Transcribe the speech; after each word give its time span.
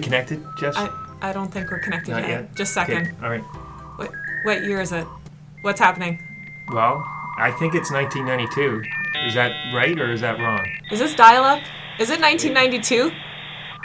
we 0.00 0.04
connected, 0.04 0.44
Jess? 0.58 0.76
I, 0.76 0.90
I 1.20 1.32
don't 1.32 1.52
think 1.52 1.70
we're 1.70 1.78
connected 1.78 2.12
Not 2.12 2.22
yet. 2.22 2.30
yet? 2.30 2.54
Just 2.54 2.70
a 2.72 2.74
second. 2.74 3.06
Okay, 3.08 3.16
all 3.22 3.30
right. 3.30 3.42
What, 3.96 4.12
what 4.44 4.64
year 4.64 4.80
is 4.80 4.92
it? 4.92 5.06
What's 5.62 5.80
happening? 5.80 6.22
Well, 6.72 7.04
I 7.36 7.50
think 7.50 7.74
it's 7.74 7.90
1992. 7.90 8.82
Is 9.26 9.34
that 9.34 9.52
right 9.74 9.98
or 9.98 10.12
is 10.12 10.22
that 10.22 10.38
wrong? 10.38 10.66
Is 10.90 10.98
this 10.98 11.14
dial 11.14 11.44
up? 11.44 11.62
Is 11.98 12.10
it 12.10 12.20
1992? 12.20 13.10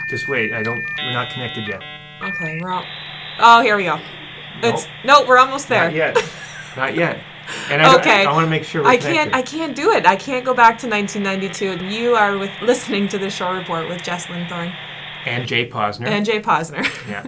Just 0.09 0.29
wait. 0.29 0.53
I 0.53 0.63
don't. 0.63 0.83
We're 0.99 1.11
not 1.11 1.31
connected 1.31 1.67
yet. 1.67 1.81
Okay, 2.21 2.59
we're 2.61 2.71
all. 2.71 2.85
Oh, 3.39 3.61
here 3.61 3.75
we 3.75 3.83
go. 3.83 3.99
It's 4.63 4.87
no, 5.03 5.25
we're 5.25 5.37
almost 5.37 5.67
there. 5.67 5.85
Not 5.85 5.95
yet. 5.95 6.31
not 6.77 6.95
yet. 6.95 7.21
And 7.69 7.81
I, 7.81 7.99
Okay. 7.99 8.25
I, 8.25 8.31
want 8.31 8.45
to 8.45 8.49
make 8.49 8.63
sure 8.63 8.83
we're 8.83 8.89
I 8.89 8.97
can't. 8.97 9.33
I 9.35 9.41
can't 9.41 9.75
do 9.75 9.91
it. 9.91 10.05
I 10.05 10.15
can't 10.15 10.45
go 10.45 10.53
back 10.53 10.77
to 10.79 10.87
1992. 10.87 11.85
You 11.85 12.15
are 12.15 12.37
with 12.37 12.51
listening 12.61 13.07
to 13.09 13.17
the 13.17 13.29
Shore 13.29 13.55
Report 13.55 13.89
with 13.89 14.01
Jess 14.03 14.27
Linthorne 14.27 14.73
And 15.25 15.47
Jay 15.47 15.69
Posner. 15.69 16.07
and 16.07 16.25
Jay 16.25 16.41
Posner. 16.41 16.85
yeah. 17.09 17.25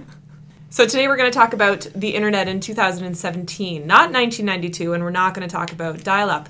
So 0.70 0.86
today 0.86 1.08
we're 1.08 1.18
going 1.18 1.32
to 1.32 1.38
talk 1.38 1.54
about 1.54 1.88
the 1.96 2.10
internet 2.10 2.48
in 2.48 2.60
2017, 2.60 3.88
not 3.88 4.12
1992, 4.12 4.94
and 4.94 5.04
we're 5.04 5.10
not 5.10 5.34
going 5.34 5.48
to 5.48 5.52
talk 5.52 5.72
about 5.72 6.04
dial-up. 6.04 6.50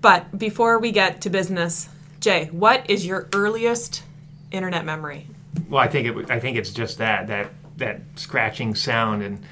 But 0.00 0.38
before 0.38 0.78
we 0.78 0.92
get 0.92 1.20
to 1.22 1.30
business, 1.30 1.88
Jay, 2.20 2.46
what 2.46 2.88
is 2.90 3.06
your 3.06 3.28
earliest 3.34 4.02
internet 4.50 4.84
memory? 4.84 5.26
Well, 5.68 5.82
I 5.82 5.88
think 5.88 6.08
it. 6.08 6.30
I 6.30 6.40
think 6.40 6.56
it's 6.56 6.70
just 6.72 6.98
that 6.98 7.26
that 7.28 7.50
that 7.76 8.00
scratching 8.16 8.74
sound, 8.74 9.22
and 9.22 9.42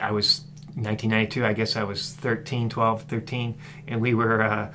I 0.00 0.12
was 0.12 0.42
1992. 0.74 1.44
I 1.44 1.52
guess 1.52 1.76
I 1.76 1.84
was 1.84 2.12
13, 2.12 2.68
12, 2.68 3.02
13, 3.02 3.54
and 3.88 4.00
we 4.00 4.14
were 4.14 4.42
uh, 4.42 4.72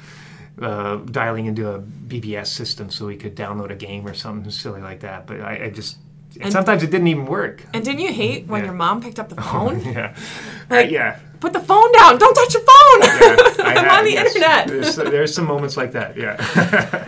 uh, 0.62 0.96
dialing 0.98 1.46
into 1.46 1.70
a 1.70 1.80
BBS 1.80 2.48
system 2.48 2.90
so 2.90 3.06
we 3.06 3.16
could 3.18 3.36
download 3.36 3.72
a 3.72 3.76
game 3.76 4.06
or 4.08 4.14
something 4.14 4.50
silly 4.52 4.82
like 4.82 5.02
that. 5.02 5.28
But 5.28 5.42
I, 5.42 5.66
I 5.66 5.70
just 5.70 5.98
and 6.42 6.52
sometimes 6.52 6.84
it 6.84 6.92
didn't 6.92 7.08
even 7.08 7.26
work. 7.26 7.64
And 7.74 7.84
didn't 7.84 8.02
you 8.02 8.12
hate 8.14 8.48
when 8.48 8.62
Yeah. 8.62 8.66
your 8.68 8.76
mom 8.76 9.02
picked 9.02 9.20
up 9.20 9.30
the 9.30 9.36
phone? 9.42 9.82
yeah, 9.84 10.16
Like- 10.70 10.88
Uh, 10.88 10.90
yeah. 10.90 11.20
Put 11.40 11.54
the 11.54 11.60
phone 11.60 11.92
down! 11.92 12.18
Don't 12.18 12.34
touch 12.34 12.52
your 12.56 12.64
phone! 12.64 13.02
yeah. 13.02 13.54
I'm 13.64 13.90
on 14.00 14.04
the 14.06 14.12
yes. 14.14 14.26
internet. 14.36 14.68
There's, 14.68 14.96
there's 14.96 15.36
some 15.36 15.46
moments 15.46 15.78
like 15.78 15.92
that. 15.92 16.18
Yeah. 16.18 16.36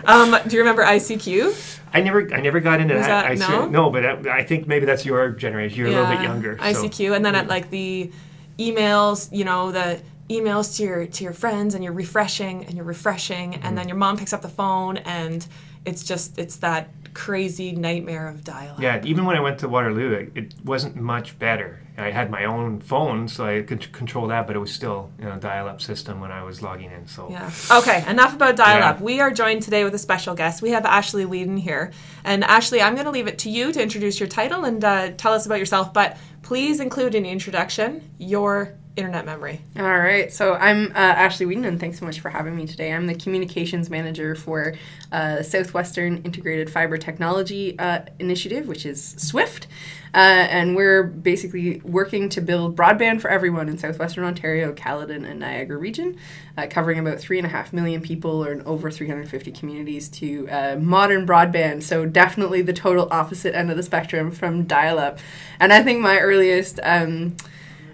Um, 0.04 0.36
do 0.46 0.54
you 0.56 0.60
remember 0.62 0.84
ICQ? 0.84 1.80
I 1.92 2.00
never, 2.00 2.32
I 2.32 2.40
never 2.40 2.60
got 2.60 2.80
into 2.80 2.94
Was 2.94 3.06
that. 3.06 3.36
that- 3.36 3.50
no? 3.50 3.66
no, 3.66 3.90
but 3.90 4.06
I, 4.06 4.38
I 4.38 4.44
think 4.44 4.68
maybe 4.68 4.86
that's 4.86 5.04
your 5.04 5.30
generation. 5.30 5.78
You're 5.78 5.88
a 5.88 5.90
little 5.90 6.06
bit 6.14 6.22
younger. 6.22 6.56
so- 6.58 6.62
ICQ, 6.62 7.16
and 7.16 7.24
then 7.24 7.34
at 7.34 7.48
like 7.48 7.70
the 7.70 8.12
emails, 8.58 9.28
you 9.36 9.44
know, 9.44 9.72
the 9.72 10.00
emails 10.30 10.76
to 10.76 10.82
your 10.84 11.06
to 11.06 11.24
your 11.24 11.32
friends, 11.32 11.74
and 11.74 11.82
you're 11.84 11.92
refreshing 11.92 12.64
and 12.64 12.74
you're 12.74 12.84
refreshing, 12.84 13.52
Mm-hmm. 13.52 13.66
and 13.66 13.76
then 13.76 13.88
your 13.88 13.96
mom 13.96 14.16
picks 14.16 14.32
up 14.32 14.42
the 14.42 14.48
phone, 14.48 14.96
and 14.98 15.46
it's 15.84 16.04
just 16.04 16.38
it's 16.38 16.56
that 16.56 16.88
crazy 17.12 17.72
nightmare 17.72 18.28
of 18.28 18.44
dial-up. 18.44 18.80
Yeah, 18.80 19.00
even 19.04 19.24
when 19.24 19.36
I 19.36 19.40
went 19.40 19.58
to 19.60 19.68
Waterloo, 19.68 20.12
it, 20.12 20.30
it 20.36 20.54
wasn't 20.64 20.94
much 20.96 21.36
better. 21.40 21.80
I 21.98 22.12
had 22.12 22.30
my 22.30 22.44
own 22.44 22.80
phone, 22.80 23.26
so 23.28 23.44
I 23.44 23.62
could 23.62 23.82
c- 23.82 23.88
control 23.90 24.28
that, 24.28 24.46
but 24.46 24.54
it 24.54 24.60
was 24.60 24.72
still 24.72 25.10
you 25.18 25.24
know 25.24 25.36
dial-up 25.36 25.80
system 25.82 26.20
when 26.20 26.30
I 26.30 26.42
was 26.44 26.62
logging 26.62 26.90
in. 26.92 27.06
So 27.08 27.28
Yeah. 27.30 27.50
Okay, 27.78 28.04
enough 28.08 28.34
about 28.36 28.54
dial 28.56 28.82
up. 28.82 28.98
Yeah. 28.98 29.04
We 29.04 29.20
are 29.20 29.30
joined 29.32 29.62
today 29.62 29.82
with 29.84 29.94
a 29.94 29.98
special 29.98 30.34
guest. 30.36 30.62
We 30.62 30.70
have 30.70 30.84
Ashleigh 30.84 31.26
Weeden 31.26 31.58
here. 31.58 31.90
And 32.24 32.42
Ashleigh, 32.44 32.80
I'm 32.82 32.94
going 32.94 33.06
to 33.06 33.10
leave 33.10 33.26
it 33.26 33.38
to 33.40 33.50
you 33.50 33.72
to 33.72 33.82
introduce 33.82 34.20
your 34.20 34.28
title 34.28 34.64
and 34.64 34.82
uh, 34.84 35.10
tell 35.16 35.32
us 35.34 35.44
about 35.46 35.58
yourself, 35.58 35.92
but 35.92 36.16
please 36.42 36.78
include 36.80 37.14
in 37.14 37.24
the 37.24 37.30
introduction 37.30 38.08
your 38.18 38.74
internet 38.96 39.24
memory. 39.24 39.60
All 39.78 39.84
right, 39.84 40.32
so 40.32 40.54
I'm 40.54 40.92
uh, 40.92 41.14
Ashleigh 41.14 41.46
Weeden, 41.46 41.66
and 41.66 41.78
thanks 41.78 41.98
so 41.98 42.04
much 42.04 42.20
for 42.20 42.28
having 42.28 42.56
me 42.56 42.66
today. 42.66 42.92
I'm 42.92 43.06
the 43.06 43.14
communications 43.14 43.88
manager 43.88 44.34
for 44.34 44.74
uh, 45.12 45.42
Southwestern 45.42 46.18
Integrated 46.22 46.68
Fiber 46.68 46.98
Technology 46.98 47.78
uh, 47.78 48.00
Initiative, 48.18 48.66
which 48.66 48.84
is 48.84 49.14
SWIFT, 49.16 49.68
uh, 50.12 50.18
and 50.18 50.74
we're 50.74 51.04
basically 51.04 51.80
working 51.84 52.28
to 52.30 52.40
build 52.40 52.76
broadband 52.76 53.20
for 53.20 53.30
everyone 53.30 53.68
in 53.68 53.78
southwestern 53.78 54.24
Ontario, 54.24 54.72
Caledon, 54.72 55.24
and 55.24 55.38
Niagara 55.38 55.78
region, 55.78 56.16
uh, 56.58 56.66
covering 56.68 56.98
about 56.98 57.20
three 57.20 57.38
and 57.38 57.46
a 57.46 57.50
half 57.50 57.72
million 57.72 58.00
people 58.00 58.44
or 58.44 58.50
in 58.50 58.60
over 58.62 58.90
350 58.90 59.52
communities 59.52 60.08
to 60.08 60.48
uh, 60.48 60.76
modern 60.80 61.26
broadband. 61.26 61.84
So 61.84 62.06
definitely 62.06 62.62
the 62.62 62.72
total 62.72 63.06
opposite 63.12 63.54
end 63.54 63.70
of 63.70 63.76
the 63.76 63.84
spectrum 63.84 64.32
from 64.32 64.64
dial-up, 64.64 65.20
and 65.60 65.72
I 65.72 65.82
think 65.82 66.00
my 66.00 66.18
earliest. 66.18 66.80
Um, 66.82 67.36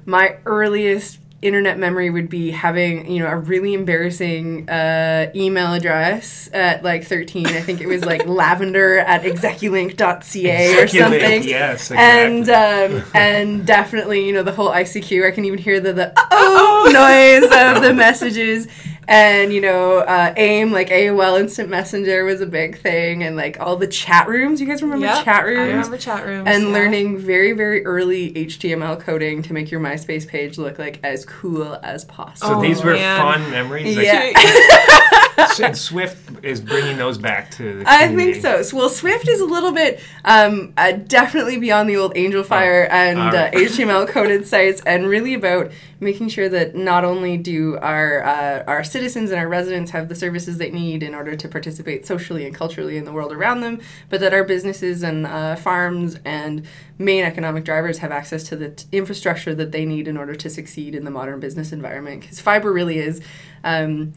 my 0.06 0.36
earliest 0.46 1.18
internet 1.42 1.78
memory 1.78 2.08
would 2.08 2.30
be 2.30 2.50
having 2.50 3.10
you 3.10 3.22
know 3.22 3.28
a 3.28 3.36
really 3.36 3.74
embarrassing 3.74 4.68
uh, 4.70 5.30
email 5.34 5.74
address 5.74 6.48
at 6.52 6.82
like 6.82 7.04
13 7.04 7.46
i 7.46 7.60
think 7.60 7.80
it 7.80 7.86
was 7.86 8.04
like 8.04 8.26
lavender 8.26 8.98
at 8.98 9.22
execulink.ca 9.22 10.82
or 10.82 10.88
something. 10.88 11.44
yes, 11.44 11.90
and 11.90 12.38
exactly. 12.38 12.98
um, 12.98 13.04
and 13.14 13.66
definitely 13.66 14.26
you 14.26 14.32
know 14.32 14.42
the 14.42 14.52
whole 14.52 14.70
icq 14.70 15.26
i 15.26 15.30
can 15.30 15.44
even 15.44 15.58
hear 15.58 15.78
the 15.78 15.92
the 15.92 16.12
oh 16.16 16.90
noise 16.92 17.76
of 17.76 17.82
the 17.82 17.92
messages 17.92 18.66
and 19.08 19.52
you 19.52 19.60
know 19.60 19.98
uh, 19.98 20.34
aim 20.36 20.72
like 20.72 20.88
aol 20.88 21.38
instant 21.38 21.68
messenger 21.68 22.24
was 22.24 22.40
a 22.40 22.46
big 22.46 22.78
thing 22.80 23.22
and 23.22 23.36
like 23.36 23.58
all 23.60 23.76
the 23.76 23.86
chat 23.86 24.26
rooms 24.28 24.60
you 24.60 24.66
guys 24.66 24.82
remember 24.82 25.06
Yep, 25.06 25.24
chat 25.24 25.44
rooms 25.44 25.58
I 25.60 25.66
remember 25.66 25.96
chat 25.98 26.26
rooms. 26.26 26.48
and 26.48 26.64
yeah. 26.64 26.72
learning 26.72 27.18
very 27.18 27.52
very 27.52 27.84
early 27.86 28.32
html 28.32 28.98
coding 29.00 29.42
to 29.42 29.52
make 29.52 29.70
your 29.70 29.80
myspace 29.80 30.26
page 30.26 30.58
look 30.58 30.78
like 30.78 30.98
as 31.04 31.24
cool 31.24 31.78
as 31.82 32.04
possible 32.04 32.48
So 32.54 32.58
Oh, 32.58 32.62
these 32.62 32.82
were 32.82 32.94
man. 32.94 33.20
fun 33.20 33.50
memories. 33.50 33.96
Like, 33.96 34.06
Yeah. 34.06 34.32
and 35.60 35.76
Swift 35.76 36.44
is 36.44 36.60
bringing 36.60 36.96
those 36.96 37.18
back 37.18 37.50
to. 37.52 37.78
The 37.78 37.84
I 37.86 38.14
think 38.14 38.36
so. 38.36 38.62
So, 38.62 38.76
Well, 38.76 38.88
Swift 38.88 39.28
is 39.28 39.40
a 39.40 39.44
little 39.44 39.72
bit 39.72 40.00
um, 40.24 40.72
uh, 40.76 40.92
definitely 40.92 41.58
beyond 41.58 41.88
the 41.88 41.96
old 41.96 42.14
Angelfire 42.14 42.88
and 42.90 43.18
all 43.18 43.32
right. 43.32 43.54
uh, 43.54 43.58
HTML 43.58 44.08
coded 44.08 44.46
sites, 44.46 44.82
and 44.86 45.06
really 45.06 45.34
about 45.34 45.70
making 46.00 46.28
sure 46.28 46.48
that 46.48 46.74
not 46.74 47.04
only 47.04 47.36
do 47.36 47.78
our 47.78 48.22
uh, 48.24 48.64
our 48.66 48.84
citizens 48.84 49.30
and 49.30 49.40
our 49.40 49.48
residents 49.48 49.90
have 49.90 50.08
the 50.08 50.14
services 50.14 50.58
they 50.58 50.70
need 50.70 51.02
in 51.02 51.14
order 51.14 51.36
to 51.36 51.48
participate 51.48 52.06
socially 52.06 52.46
and 52.46 52.54
culturally 52.54 52.96
in 52.96 53.04
the 53.04 53.12
world 53.12 53.32
around 53.32 53.60
them, 53.60 53.80
but 54.08 54.20
that 54.20 54.32
our 54.32 54.44
businesses 54.44 55.02
and 55.02 55.26
uh, 55.26 55.56
farms 55.56 56.18
and 56.24 56.66
main 56.98 57.24
economic 57.24 57.64
drivers 57.64 57.98
have 57.98 58.10
access 58.10 58.44
to 58.44 58.56
the 58.56 58.70
t- 58.70 58.86
infrastructure 58.92 59.54
that 59.54 59.72
they 59.72 59.84
need 59.84 60.08
in 60.08 60.16
order 60.16 60.34
to 60.34 60.48
succeed 60.48 60.94
in 60.94 61.04
the 61.04 61.10
modern 61.10 61.40
business 61.40 61.72
environment. 61.72 62.22
Because 62.22 62.40
fiber 62.40 62.72
really 62.72 62.98
is. 62.98 63.20
Um, 63.64 64.14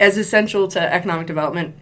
as 0.00 0.16
essential 0.16 0.68
to 0.68 0.80
economic 0.80 1.26
development 1.26 1.74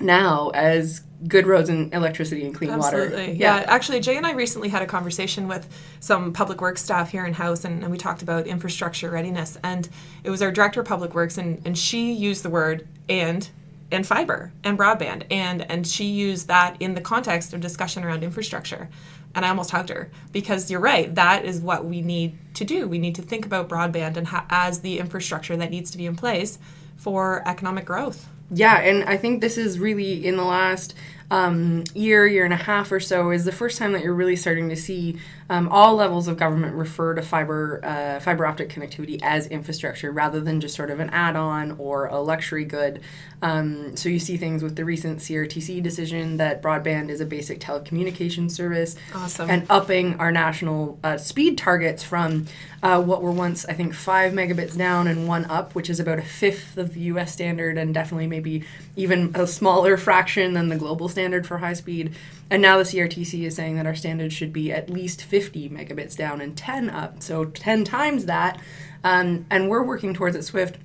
now 0.00 0.50
as 0.50 1.02
good 1.26 1.46
roads 1.46 1.68
and 1.68 1.92
electricity 1.94 2.44
and 2.44 2.54
clean 2.54 2.70
Absolutely. 2.70 3.28
water. 3.28 3.32
Yeah. 3.32 3.64
Actually, 3.66 4.00
Jay 4.00 4.16
and 4.16 4.26
I 4.26 4.32
recently 4.32 4.68
had 4.68 4.82
a 4.82 4.86
conversation 4.86 5.48
with 5.48 5.68
some 6.00 6.32
public 6.32 6.60
works 6.60 6.82
staff 6.82 7.10
here 7.10 7.24
in 7.24 7.34
house, 7.34 7.64
and, 7.64 7.82
and 7.82 7.90
we 7.90 7.96
talked 7.96 8.22
about 8.22 8.46
infrastructure 8.46 9.10
readiness. 9.10 9.56
And 9.62 9.88
it 10.22 10.30
was 10.30 10.42
our 10.42 10.50
director 10.50 10.80
of 10.80 10.86
public 10.86 11.14
works, 11.14 11.38
and, 11.38 11.62
and 11.64 11.78
she 11.78 12.12
used 12.12 12.42
the 12.42 12.50
word 12.50 12.86
and 13.08 13.48
and 13.90 14.06
fiber 14.06 14.52
and 14.64 14.78
broadband, 14.78 15.24
and 15.30 15.70
and 15.70 15.86
she 15.86 16.04
used 16.04 16.48
that 16.48 16.76
in 16.80 16.94
the 16.94 17.00
context 17.00 17.52
of 17.52 17.60
discussion 17.60 18.02
around 18.02 18.24
infrastructure. 18.24 18.88
And 19.34 19.44
I 19.44 19.48
almost 19.48 19.70
hugged 19.70 19.88
her 19.88 20.10
because 20.32 20.70
you're 20.70 20.80
right. 20.80 21.14
That 21.14 21.44
is 21.44 21.60
what 21.60 21.84
we 21.84 22.00
need 22.00 22.38
to 22.54 22.64
do. 22.64 22.86
We 22.86 22.98
need 22.98 23.16
to 23.16 23.22
think 23.22 23.44
about 23.44 23.68
broadband 23.68 24.16
and 24.16 24.28
ha- 24.28 24.46
as 24.48 24.80
the 24.80 24.98
infrastructure 24.98 25.56
that 25.56 25.70
needs 25.70 25.90
to 25.90 25.98
be 25.98 26.06
in 26.06 26.14
place 26.16 26.58
for 26.96 27.42
economic 27.46 27.84
growth. 27.84 28.28
Yeah, 28.54 28.78
and 28.80 29.04
I 29.04 29.16
think 29.16 29.40
this 29.40 29.58
is 29.58 29.78
really 29.78 30.26
in 30.26 30.36
the 30.36 30.44
last 30.44 30.94
um, 31.30 31.84
year, 31.94 32.26
year 32.26 32.44
and 32.44 32.52
a 32.52 32.58
half 32.58 32.92
or 32.92 33.00
so, 33.00 33.30
is 33.30 33.44
the 33.44 33.52
first 33.52 33.78
time 33.78 33.92
that 33.92 34.02
you're 34.04 34.14
really 34.14 34.36
starting 34.36 34.68
to 34.68 34.76
see 34.76 35.18
um, 35.50 35.68
all 35.68 35.94
levels 35.96 36.28
of 36.28 36.36
government 36.36 36.74
refer 36.74 37.14
to 37.14 37.22
fiber 37.22 37.80
uh, 37.82 38.20
fiber 38.20 38.46
optic 38.46 38.68
connectivity 38.70 39.18
as 39.22 39.46
infrastructure 39.48 40.10
rather 40.12 40.40
than 40.40 40.60
just 40.60 40.74
sort 40.74 40.90
of 40.90 41.00
an 41.00 41.10
add-on 41.10 41.72
or 41.78 42.06
a 42.06 42.20
luxury 42.20 42.64
good. 42.64 43.00
Um, 43.42 43.96
so 43.96 44.08
you 44.08 44.18
see 44.18 44.36
things 44.36 44.62
with 44.62 44.76
the 44.76 44.84
recent 44.84 45.18
CRTC 45.18 45.82
decision 45.82 46.36
that 46.38 46.62
broadband 46.62 47.10
is 47.10 47.20
a 47.20 47.26
basic 47.26 47.58
telecommunications 47.60 48.52
service, 48.52 48.96
Awesome. 49.14 49.50
and 49.50 49.66
upping 49.68 50.18
our 50.20 50.30
national 50.32 50.98
uh, 51.02 51.16
speed 51.18 51.58
targets 51.58 52.02
from 52.02 52.46
uh, 52.84 53.00
what 53.00 53.22
were 53.22 53.32
once, 53.32 53.64
I 53.64 53.72
think, 53.72 53.94
five 53.94 54.34
megabits 54.34 54.76
down 54.76 55.08
and 55.08 55.26
one 55.26 55.46
up, 55.46 55.74
which 55.74 55.88
is 55.88 55.98
about 55.98 56.18
a 56.18 56.22
fifth 56.22 56.76
of 56.76 56.92
the 56.92 57.00
US 57.00 57.32
standard 57.32 57.78
and 57.78 57.94
definitely 57.94 58.26
maybe 58.26 58.62
even 58.94 59.32
a 59.34 59.46
smaller 59.46 59.96
fraction 59.96 60.52
than 60.52 60.68
the 60.68 60.76
global 60.76 61.08
standard 61.08 61.46
for 61.46 61.58
high 61.58 61.72
speed. 61.72 62.14
And 62.50 62.60
now 62.60 62.76
the 62.76 62.84
CRTC 62.84 63.44
is 63.44 63.56
saying 63.56 63.76
that 63.76 63.86
our 63.86 63.94
standard 63.94 64.34
should 64.34 64.52
be 64.52 64.70
at 64.70 64.90
least 64.90 65.24
50 65.24 65.70
megabits 65.70 66.14
down 66.14 66.42
and 66.42 66.54
10 66.54 66.90
up, 66.90 67.22
so 67.22 67.46
10 67.46 67.84
times 67.84 68.26
that. 68.26 68.60
Um, 69.02 69.46
and 69.50 69.70
we're 69.70 69.82
working 69.82 70.12
towards 70.12 70.36
at 70.36 70.44
Swift 70.44 70.76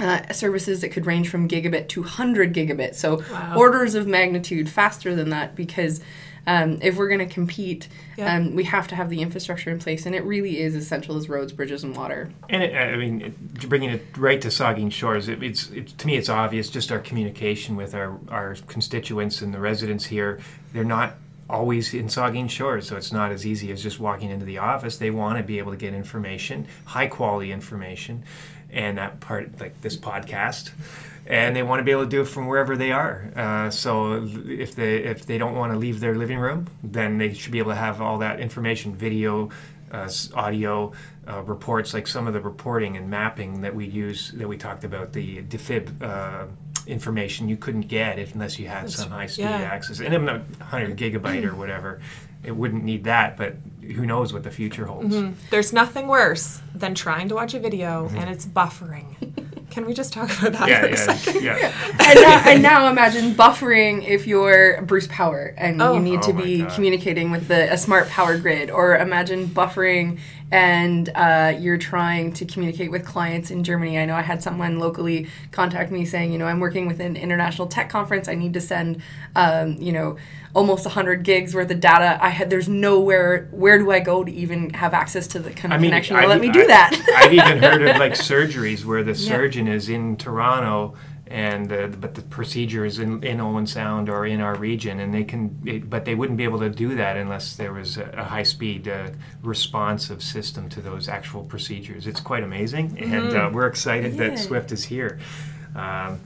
uh, 0.00 0.32
services 0.32 0.80
that 0.80 0.88
could 0.90 1.06
range 1.06 1.28
from 1.28 1.48
gigabit 1.48 1.86
to 1.88 2.00
100 2.02 2.52
gigabit. 2.52 2.96
So 2.96 3.22
Wow. 3.30 3.54
orders 3.56 3.94
of 3.94 4.08
magnitude 4.08 4.68
faster 4.68 5.14
than 5.14 5.30
that 5.30 5.54
because 5.54 6.00
um, 6.48 6.78
if 6.80 6.96
we're 6.96 7.08
going 7.08 7.26
to 7.28 7.32
compete, 7.32 7.88
Yeah. 8.16 8.34
um, 8.36 8.54
we 8.54 8.64
have 8.64 8.88
to 8.88 8.96
have 8.96 9.10
the 9.10 9.20
infrastructure 9.20 9.70
in 9.70 9.78
place, 9.78 10.06
and 10.06 10.14
it 10.14 10.24
really 10.24 10.58
is 10.58 10.74
essential 10.74 11.16
as 11.16 11.28
roads, 11.28 11.52
bridges, 11.52 11.84
and 11.84 11.94
water. 11.94 12.30
And 12.48 12.62
it, 12.62 12.74
I 12.74 12.96
mean, 12.96 13.20
it, 13.20 13.68
bringing 13.68 13.90
it 13.90 14.02
right 14.16 14.40
to 14.40 14.48
Saugeen 14.48 14.90
Shores, 14.90 15.28
it, 15.28 15.42
it's 15.42 15.70
it, 15.70 15.88
to 15.98 16.06
me 16.06 16.16
it's 16.16 16.30
obvious. 16.30 16.70
Just 16.70 16.90
our 16.90 16.98
communication 17.00 17.76
with 17.76 17.94
our 17.94 18.18
our 18.30 18.56
constituents 18.66 19.42
and 19.42 19.52
the 19.52 19.60
residents 19.60 20.06
here, 20.06 20.40
they're 20.72 20.84
not 20.84 21.16
always 21.48 21.94
in 21.94 22.06
Saugeen 22.06 22.50
Shores, 22.50 22.88
so 22.88 22.96
it's 22.96 23.12
not 23.12 23.32
as 23.32 23.46
easy 23.46 23.72
as 23.72 23.82
just 23.82 23.98
walking 23.98 24.30
into 24.30 24.44
the 24.44 24.58
office. 24.58 24.98
They 24.98 25.10
want 25.10 25.38
to 25.38 25.44
be 25.44 25.58
able 25.58 25.72
to 25.72 25.78
get 25.78 25.94
information, 25.94 26.66
high 26.84 27.06
quality 27.06 27.52
information, 27.52 28.24
and 28.70 28.98
that 28.98 29.20
part, 29.20 29.58
like 29.60 29.80
this 29.80 29.96
podcast, 29.96 30.70
and 31.26 31.56
they 31.56 31.62
want 31.62 31.80
to 31.80 31.84
be 31.84 31.90
able 31.90 32.04
to 32.04 32.10
do 32.10 32.22
it 32.22 32.26
from 32.26 32.46
wherever 32.46 32.76
they 32.76 32.92
are. 32.92 33.30
Uh, 33.34 33.70
so 33.70 34.28
if 34.46 34.74
they 34.74 34.98
if 34.98 35.26
they 35.26 35.38
don't 35.38 35.54
want 35.54 35.72
to 35.72 35.78
leave 35.78 36.00
their 36.00 36.14
living 36.14 36.38
room, 36.38 36.66
then 36.82 37.18
they 37.18 37.32
should 37.32 37.52
be 37.52 37.58
able 37.58 37.72
to 37.72 37.76
have 37.76 38.00
all 38.00 38.18
that 38.18 38.40
information, 38.40 38.94
video, 38.94 39.50
uh, 39.92 40.10
audio. 40.34 40.92
Uh, 41.26 41.42
reports 41.42 41.92
like 41.92 42.06
some 42.06 42.26
of 42.26 42.32
the 42.32 42.40
reporting 42.40 42.96
and 42.96 43.10
mapping 43.10 43.60
that 43.60 43.74
we 43.74 43.84
use 43.84 44.30
that 44.30 44.48
we 44.48 44.56
talked 44.56 44.82
about 44.82 45.12
the 45.12 45.42
defib 45.42 46.02
uh, 46.02 46.46
information 46.88 47.48
you 47.48 47.56
couldn't 47.56 47.82
get 47.82 48.18
if 48.18 48.34
unless 48.34 48.58
you 48.58 48.66
had 48.66 48.78
That's- 48.78 48.96
some 48.96 49.10
high 49.10 49.26
speed 49.26 49.42
yeah. 49.44 49.58
access. 49.60 50.00
And 50.00 50.14
I'm 50.14 50.24
not 50.24 50.40
100 50.58 50.96
gigabyte 50.96 51.44
or 51.44 51.54
whatever. 51.54 52.00
It 52.42 52.52
wouldn't 52.52 52.84
need 52.84 53.04
that, 53.04 53.36
but 53.36 53.56
who 53.82 54.06
knows 54.06 54.32
what 54.32 54.42
the 54.44 54.50
future 54.50 54.86
holds. 54.86 55.14
Mm-hmm. 55.14 55.32
There's 55.50 55.72
nothing 55.72 56.06
worse 56.08 56.60
than 56.74 56.94
trying 56.94 57.28
to 57.28 57.34
watch 57.34 57.52
a 57.54 57.58
video 57.58 58.06
mm-hmm. 58.06 58.16
and 58.16 58.30
it's 58.30 58.46
buffering. 58.46 59.06
Can 59.70 59.84
we 59.84 59.92
just 59.92 60.12
talk 60.14 60.30
about 60.38 60.52
that 60.54 60.68
Yeah, 60.68 60.80
for 60.80 60.86
a 60.86 60.96
second? 60.96 61.44
yeah. 61.44 61.72
and, 62.00 62.20
now, 62.20 62.42
and 62.46 62.62
now 62.62 62.90
imagine 62.90 63.34
buffering 63.34 64.06
if 64.06 64.26
you're 64.26 64.80
Bruce 64.82 65.06
Power 65.08 65.54
and 65.58 65.82
Oh. 65.82 65.94
you 65.94 66.00
need 66.00 66.22
to 66.22 66.30
Oh 66.30 66.34
my 66.34 66.42
be 66.42 66.58
God. 66.62 66.70
communicating 66.72 67.30
with 67.30 67.48
the, 67.48 67.70
a 67.72 67.76
smart 67.76 68.08
power 68.08 68.38
grid, 68.38 68.70
or 68.70 68.96
imagine 68.96 69.46
buffering 69.48 70.18
and 70.50 71.10
uh, 71.14 71.54
you're 71.58 71.76
trying 71.76 72.32
to 72.32 72.44
communicate 72.46 72.90
with 72.90 73.04
clients 73.04 73.50
in 73.50 73.62
Germany. 73.64 73.98
I 73.98 74.06
know 74.06 74.14
I 74.14 74.22
had 74.22 74.42
someone 74.42 74.78
locally 74.78 75.28
contact 75.52 75.90
me 75.92 76.04
saying, 76.06 76.32
you 76.32 76.38
know, 76.38 76.46
I'm 76.46 76.60
working 76.60 76.86
with 76.86 77.00
an 77.00 77.16
international 77.16 77.66
tech 77.68 77.90
conference. 77.90 78.28
I 78.28 78.34
need 78.34 78.54
to 78.54 78.60
send, 78.60 79.02
um, 79.36 79.76
you 79.78 79.92
know, 79.92 80.16
almost 80.54 80.86
100 80.86 81.22
gigs 81.22 81.54
worth 81.54 81.70
of 81.70 81.80
data. 81.80 82.18
I 82.22 82.30
had 82.30 82.48
there's 82.48 82.68
nowhere. 82.68 83.48
Where 83.50 83.78
do 83.78 83.90
I 83.90 84.00
go 84.00 84.24
to 84.24 84.32
even 84.32 84.70
have 84.70 84.94
access 84.94 85.26
to 85.28 85.38
the 85.38 85.50
kind 85.50 85.72
of 85.72 85.78
I 85.78 85.82
mean, 85.82 85.90
connection 85.90 86.16
to 86.16 86.22
I've- 86.22 86.28
let 86.28 86.40
me 86.40 86.50
do 86.50 86.62
I- 86.62 86.66
that? 86.68 87.14
I've 87.18 87.32
even 87.34 87.58
heard 87.62 87.82
of 87.82 87.96
like 87.98 88.12
surgeries 88.12 88.84
where 88.84 89.02
the 89.02 89.12
Yeah. 89.18 89.28
surgeon 89.28 89.68
is 89.68 89.88
in 89.90 90.16
Toronto 90.16 90.94
and 91.30 91.72
uh, 91.72 91.86
but 91.88 92.14
the 92.14 92.22
procedures 92.22 92.98
in, 92.98 93.22
in 93.22 93.40
Owen 93.40 93.66
Sound 93.66 94.08
or 94.08 94.26
in 94.26 94.40
our 94.40 94.54
region, 94.56 95.00
and 95.00 95.12
they 95.14 95.24
can, 95.24 95.60
it, 95.64 95.88
but 95.88 96.04
they 96.04 96.14
wouldn't 96.14 96.36
be 96.38 96.44
able 96.44 96.58
to 96.60 96.70
do 96.70 96.94
that 96.96 97.16
unless 97.16 97.56
there 97.56 97.72
was 97.72 97.96
a, 97.98 98.04
a 98.16 98.24
high 98.24 98.42
speed 98.42 98.88
uh, 98.88 99.10
responsive 99.42 100.22
system 100.22 100.68
to 100.70 100.80
those 100.80 101.08
actual 101.08 101.44
procedures. 101.44 102.06
It's 102.06 102.20
quite 102.20 102.42
amazing, 102.42 102.98
and 102.98 103.36
uh, 103.36 103.50
we're 103.52 103.66
excited 103.66 104.14
Yeah. 104.14 104.28
that 104.30 104.38
Swift 104.38 104.72
is 104.72 104.84
here. 104.84 105.18
Um, 105.74 106.20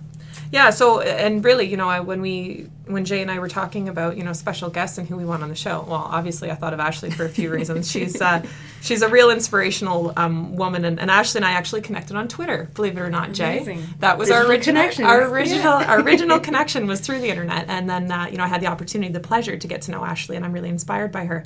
Yeah, 0.52 0.68
so 0.68 1.00
and 1.00 1.42
really, 1.42 1.64
you 1.66 1.78
know, 1.78 1.88
I, 1.88 2.00
when 2.00 2.20
we 2.20 2.66
when 2.84 3.06
Jay 3.06 3.22
and 3.22 3.30
I 3.30 3.38
were 3.38 3.48
talking 3.48 3.88
about 3.88 4.18
you 4.18 4.22
know 4.22 4.34
special 4.34 4.68
guests 4.68 4.98
and 4.98 5.08
who 5.08 5.16
we 5.16 5.24
want 5.24 5.42
on 5.42 5.48
the 5.48 5.54
show, 5.54 5.82
well, 5.88 6.06
obviously 6.10 6.50
I 6.50 6.54
thought 6.54 6.74
of 6.74 6.78
Ashleigh 6.78 7.10
for 7.14 7.24
a 7.24 7.28
few 7.30 7.50
reasons. 7.50 7.90
She's 7.90 8.20
uh, 8.20 8.44
she's 8.82 9.00
a 9.00 9.08
real 9.08 9.30
inspirational 9.30 10.12
um, 10.14 10.54
woman, 10.54 10.84
and, 10.84 11.00
and 11.00 11.10
Ashleigh 11.10 11.36
and 11.36 11.44
I 11.46 11.52
actually 11.52 11.80
connected 11.80 12.16
on 12.16 12.28
Twitter. 12.28 12.68
Believe 12.74 12.98
it 12.98 13.00
or 13.00 13.08
not, 13.08 13.32
Jay, 13.32 13.56
Amazing. 13.60 13.82
that 14.00 14.18
was 14.18 14.30
our 14.30 14.44
original 14.46 14.82
our 15.06 15.22
original 15.22 15.80
Yeah. 15.80 15.90
our 15.90 16.00
original 16.00 16.38
connection 16.38 16.86
was 16.86 17.00
through 17.00 17.20
the 17.20 17.28
internet, 17.30 17.64
and 17.68 17.88
then 17.88 18.12
uh, 18.12 18.26
you 18.30 18.36
know 18.36 18.44
I 18.44 18.48
had 18.48 18.60
the 18.60 18.66
opportunity, 18.66 19.10
the 19.10 19.20
pleasure 19.20 19.56
to 19.56 19.66
get 19.66 19.80
to 19.82 19.90
know 19.90 20.02
Ashleigh, 20.02 20.36
and 20.36 20.44
I'm 20.44 20.52
really 20.52 20.68
inspired 20.68 21.12
by 21.12 21.24
her. 21.24 21.44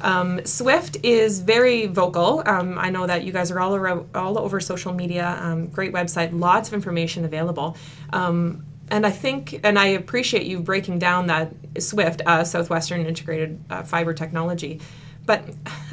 Um, 0.00 0.44
Swift 0.44 0.98
is 1.02 1.40
very 1.40 1.86
vocal. 1.86 2.42
Um, 2.46 2.78
I 2.78 2.90
know 2.90 3.06
that 3.06 3.24
you 3.24 3.32
guys 3.32 3.50
are 3.50 3.60
all 3.60 3.74
around, 3.74 4.08
all 4.14 4.38
over 4.38 4.60
social 4.60 4.92
media. 4.92 5.38
Um, 5.40 5.68
great 5.68 5.92
website, 5.92 6.30
lots 6.32 6.68
of 6.68 6.74
information 6.74 7.24
available. 7.24 7.76
Um, 8.12 8.64
and 8.90 9.06
I 9.06 9.10
think, 9.10 9.60
and 9.62 9.78
I 9.78 9.86
appreciate 9.86 10.46
you 10.46 10.60
breaking 10.60 10.98
down 10.98 11.28
that 11.28 11.52
Swift, 11.78 12.22
uh, 12.26 12.44
Southwestern 12.44 13.06
Integrated 13.06 13.62
uh, 13.70 13.82
Fiber 13.82 14.14
Technology. 14.14 14.80
But 15.26 15.44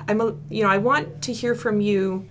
I'm, 0.07 0.19
a, 0.21 0.36
you 0.50 0.63
know, 0.63 0.69
I 0.69 0.80
want 0.80 1.21
to 1.24 1.33
hear 1.33 1.53
from 1.53 1.80
you 1.80 2.27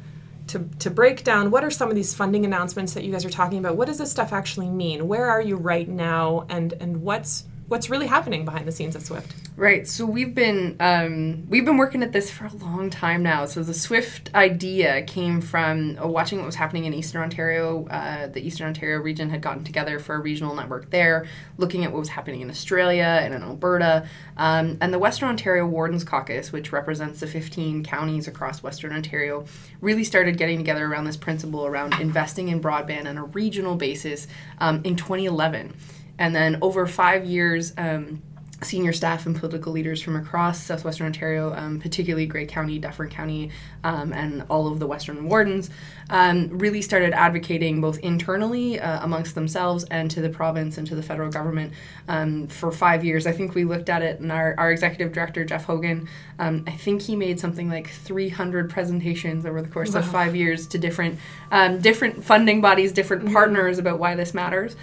to, 0.49 0.69
to 0.79 0.90
break 0.90 1.25
down 1.25 1.50
what 1.50 1.64
are 1.64 1.70
some 1.70 1.88
of 1.88 1.94
these 1.94 2.14
funding 2.14 2.44
announcements 2.44 2.94
that 2.94 3.05
you 3.05 3.12
guys 3.12 3.25
are 3.25 3.31
talking 3.31 3.58
about. 3.58 3.76
What 3.76 3.87
does 3.87 3.99
this 3.99 4.11
stuff 4.11 4.32
actually 4.32 4.69
mean? 4.69 5.06
Where 5.06 5.26
are 5.29 5.40
you 5.40 5.56
right 5.56 5.88
now, 5.88 6.46
and 6.49 6.72
and 6.81 7.02
what's 7.02 7.44
what's 7.69 7.91
really 7.91 8.07
happening 8.07 8.45
behind 8.45 8.67
the 8.67 8.73
scenes 8.73 8.95
at 8.95 9.03
Swift? 9.03 9.35
Right. 9.57 9.89
So 9.89 10.05
we've 10.05 10.35
been 10.35 10.77
um, 10.81 11.49
we've 11.49 11.65
been 11.65 11.79
working 11.79 12.03
at 12.03 12.13
this 12.13 12.31
for 12.31 12.45
a 12.45 12.53
long 12.53 12.91
time 12.91 13.23
now. 13.23 13.47
So 13.47 13.63
the 13.63 13.73
Swift 13.73 14.31
idea 14.35 15.03
came 15.03 15.41
from 15.41 15.99
uh, 15.99 16.07
watching 16.07 16.39
what 16.39 16.47
was 16.47 16.57
happening 16.57 16.85
in 16.85 16.93
Eastern 16.93 17.23
Ontario. 17.23 17.87
Uh, 17.87 18.27
the 18.27 18.47
Eastern 18.47 18.67
Ontario 18.67 18.99
region 18.99 19.31
had 19.31 19.41
gotten 19.41 19.65
together 19.65 19.99
for 19.99 20.15
a 20.15 20.19
regional 20.19 20.55
network 20.55 20.91
there, 20.91 21.27
looking 21.57 21.85
at 21.85 21.93
what 21.93 22.01
was 22.01 22.11
happening 22.11 22.43
in 22.43 22.51
Australia 22.51 23.21
and 23.23 23.33
in 23.33 23.43
Alberta, 23.43 24.07
um, 24.37 24.77
and 24.83 24.93
the 24.93 24.99
Western 24.99 25.31
Ontario 25.31 25.67
Wardens 25.67 26.05
Caucus, 26.05 26.53
which 26.53 26.71
represents 26.71 27.21
the 27.21 27.27
15 27.27 27.83
counties 27.83 28.29
across 28.29 28.63
Western 28.63 28.93
Ontario, 28.93 29.47
really 29.81 30.05
started 30.05 30.37
getting 30.37 30.59
together 30.59 30.85
around 30.85 31.07
this 31.07 31.17
principle 31.17 31.65
around 31.65 31.99
investing 31.99 32.49
in 32.49 32.61
broadband 32.61 33.07
on 33.07 33.17
a 33.17 33.25
regional 33.25 33.75
basis 33.75 34.27
um, 34.59 34.83
in 34.85 34.97
2011, 34.97 35.75
and 36.19 36.35
then 36.35 36.59
over 36.63 36.87
five 36.87 37.25
years. 37.25 37.73
Um, 37.77 38.23
senior 38.63 38.93
staff 38.93 39.27
and 39.27 39.37
political 39.37 39.73
leaders 39.73 40.01
from 40.01 40.17
across 40.17 40.63
southwestern 40.63 41.07
Ontario, 41.07 41.53
um, 41.55 41.79
particularly 41.79 42.27
Grey 42.27 42.47
County, 42.47 42.79
Dufferin 42.79 43.11
County, 43.11 43.51
um, 43.85 44.13
and 44.13 44.45
all 44.49 44.67
of 44.67 44.81
the 44.81 44.87
Western 44.87 45.29
Wardens, 45.29 45.69
um, 46.09 46.49
really 46.59 46.81
started 46.81 47.13
advocating 47.13 47.81
both 47.81 47.99
internally 47.99 48.81
uh, 48.81 49.05
amongst 49.05 49.35
themselves 49.35 49.85
and 49.85 50.11
to 50.11 50.23
the 50.23 50.31
province 50.31 50.79
and 50.79 50.87
to 50.87 50.95
the 50.95 51.03
federal 51.03 51.31
government 51.31 51.73
um, 52.09 52.47
for 52.47 52.73
five 52.73 53.05
years. 53.05 53.27
I 53.27 53.33
think 53.33 53.55
we 53.55 53.65
looked 53.65 53.91
at 53.91 54.03
it, 54.03 54.21
and 54.21 54.33
our, 54.33 54.55
our 54.57 54.71
executive 54.71 55.13
director, 55.13 55.45
Geoff 55.45 55.65
Hogan, 55.65 56.09
um, 56.39 56.65
I 56.67 56.73
think 56.73 57.03
he 57.03 57.15
made 57.15 57.39
something 57.39 57.69
like 57.69 57.91
300 57.91 58.71
presentations 58.71 59.45
over 59.45 59.61
the 59.61 59.69
course 59.69 59.95
of 59.95 60.07
five 60.07 60.35
years 60.35 60.67
to 60.69 60.79
different 60.79 61.19
um, 61.51 61.81
different 61.81 62.25
funding 62.25 62.61
bodies, 62.61 62.93
different 62.93 63.33
partners 63.33 63.79
about 63.79 63.99
why 63.99 64.15
this 64.15 64.35
matters. 64.35 64.77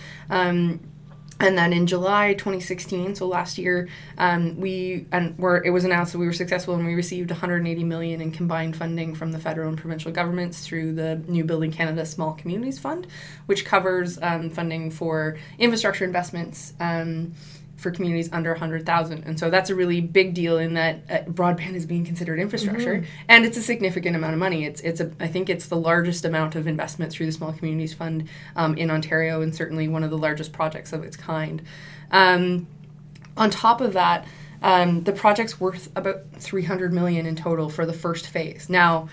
And 1.44 1.58
then 1.58 1.74
in 1.74 1.88
July 1.88 2.36
2016, 2.36 3.16
so 3.16 3.28
last 3.28 3.58
year, 3.58 3.90
um, 4.18 4.58
we 4.62 5.08
and 5.12 5.38
were 5.38 5.62
it 5.62 5.72
was 5.72 5.84
announced 5.84 6.14
that 6.14 6.20
we 6.20 6.26
were 6.26 6.32
successful 6.32 6.74
and 6.74 6.86
we 6.86 6.94
received 6.94 7.32
180 7.32 7.84
million 7.84 8.22
in 8.22 8.32
combined 8.32 8.78
funding 8.78 9.14
from 9.14 9.34
the 9.34 9.40
federal 9.40 9.68
and 9.68 9.78
provincial 9.78 10.10
governments 10.10 10.66
through 10.66 10.94
the 10.94 11.18
New 11.28 11.44
Building 11.44 11.70
Canada 11.70 12.06
Small 12.06 12.32
Communities 12.32 12.80
Fund, 12.80 13.08
which 13.46 13.66
covers 13.66 14.18
um, 14.22 14.50
funding 14.52 14.90
for 14.90 15.38
infrastructure 15.60 16.06
investments. 16.06 16.74
Um, 16.80 17.34
for 17.76 17.92
communities 17.92 18.30
under 18.32 18.52
100,000. 18.52 19.24
And 19.24 19.40
so 19.40 19.50
that's 19.50 19.70
a 19.70 19.76
really 19.76 20.00
big 20.00 20.34
deal 20.34 20.58
in 20.58 20.76
that 20.76 21.02
uh, 21.10 21.18
broadband 21.30 21.74
is 21.74 21.86
being 21.86 22.06
considered 22.06 22.40
infrastructure 22.40 23.04
and 23.28 23.46
it's 23.46 23.58
a 23.58 23.62
significant 23.62 24.16
amount 24.16 24.34
of 24.34 24.40
money. 24.40 24.66
It's 24.66 24.80
it's 24.82 25.00
a 25.00 25.12
I 25.20 25.28
think 25.28 25.50
it's 25.50 25.68
the 25.68 25.78
largest 25.78 26.24
amount 26.24 26.56
of 26.56 26.68
investment 26.68 27.12
through 27.12 27.26
the 27.26 27.32
Small 27.32 27.52
Communities 27.52 27.94
Fund 27.94 28.30
um, 28.56 28.78
in 28.78 28.90
Ontario 28.90 29.42
and 29.42 29.54
certainly 29.54 29.88
one 29.88 30.04
of 30.04 30.12
the 30.12 30.18
largest 30.18 30.54
projects 30.54 30.94
of 30.94 31.04
its 31.04 31.18
kind. 31.18 31.62
Um, 32.12 32.68
on 33.36 33.50
top 33.50 33.82
of 33.82 33.94
that, 33.94 34.26
um, 34.62 35.02
the 35.02 35.12
project's 35.12 35.60
worth 35.60 35.90
about 35.96 36.24
300 36.38 36.94
million 36.94 37.26
in 37.26 37.36
total 37.36 37.70
for 37.70 37.86
the 37.86 37.94
first 37.94 38.28
phase. 38.28 38.70
Now, 38.70 39.10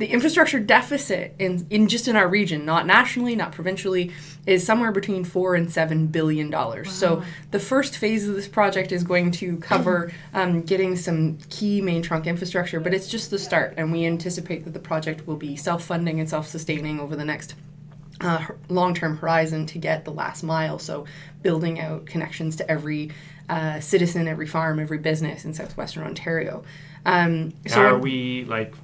the 0.00 0.06
infrastructure 0.06 0.58
deficit 0.58 1.34
in, 1.38 1.66
in 1.68 1.86
just 1.86 2.08
in 2.08 2.16
our 2.16 2.26
region, 2.26 2.64
not 2.64 2.86
nationally, 2.86 3.36
not 3.36 3.52
provincially, 3.52 4.10
is 4.46 4.64
somewhere 4.64 4.92
between 4.92 5.24
four 5.24 5.54
and 5.54 5.70
seven 5.70 6.06
billion 6.06 6.48
dollars. 6.48 6.90
So 6.90 7.22
the 7.50 7.60
first 7.60 7.98
phase 7.98 8.26
of 8.26 8.34
this 8.34 8.48
project 8.48 8.92
is 8.92 9.04
going 9.04 9.30
to 9.32 9.58
cover 9.58 10.10
um, 10.34 10.62
getting 10.62 10.96
some 10.96 11.36
key 11.50 11.82
main 11.82 12.00
trunk 12.00 12.26
infrastructure, 12.26 12.80
but 12.80 12.94
it's 12.94 13.08
just 13.08 13.30
the 13.30 13.38
start, 13.38 13.74
and 13.76 13.92
we 13.92 14.06
anticipate 14.06 14.64
that 14.64 14.72
the 14.72 14.80
project 14.80 15.26
will 15.26 15.36
be 15.36 15.54
self-funding 15.54 16.18
and 16.18 16.30
self-sustaining 16.30 16.98
over 16.98 17.14
the 17.14 17.24
next 17.26 17.54
uh, 18.22 18.46
long-term 18.70 19.18
horizon 19.18 19.66
to 19.66 19.78
get 19.78 20.06
the 20.06 20.12
last 20.12 20.42
mile. 20.42 20.78
So 20.78 21.04
building 21.42 21.78
out 21.78 22.06
connections 22.06 22.56
to 22.56 22.70
every 22.70 23.10
uh, 23.50 23.80
citizen, 23.80 24.28
every 24.28 24.46
farm, 24.46 24.80
every 24.80 24.98
business 24.98 25.44
in 25.44 25.52
southwestern 25.52 26.04
Ontario. 26.04 26.64
Um, 27.04 27.52
so 27.66 27.82
are 27.82 27.98
we 27.98 28.44
like? 28.44 28.74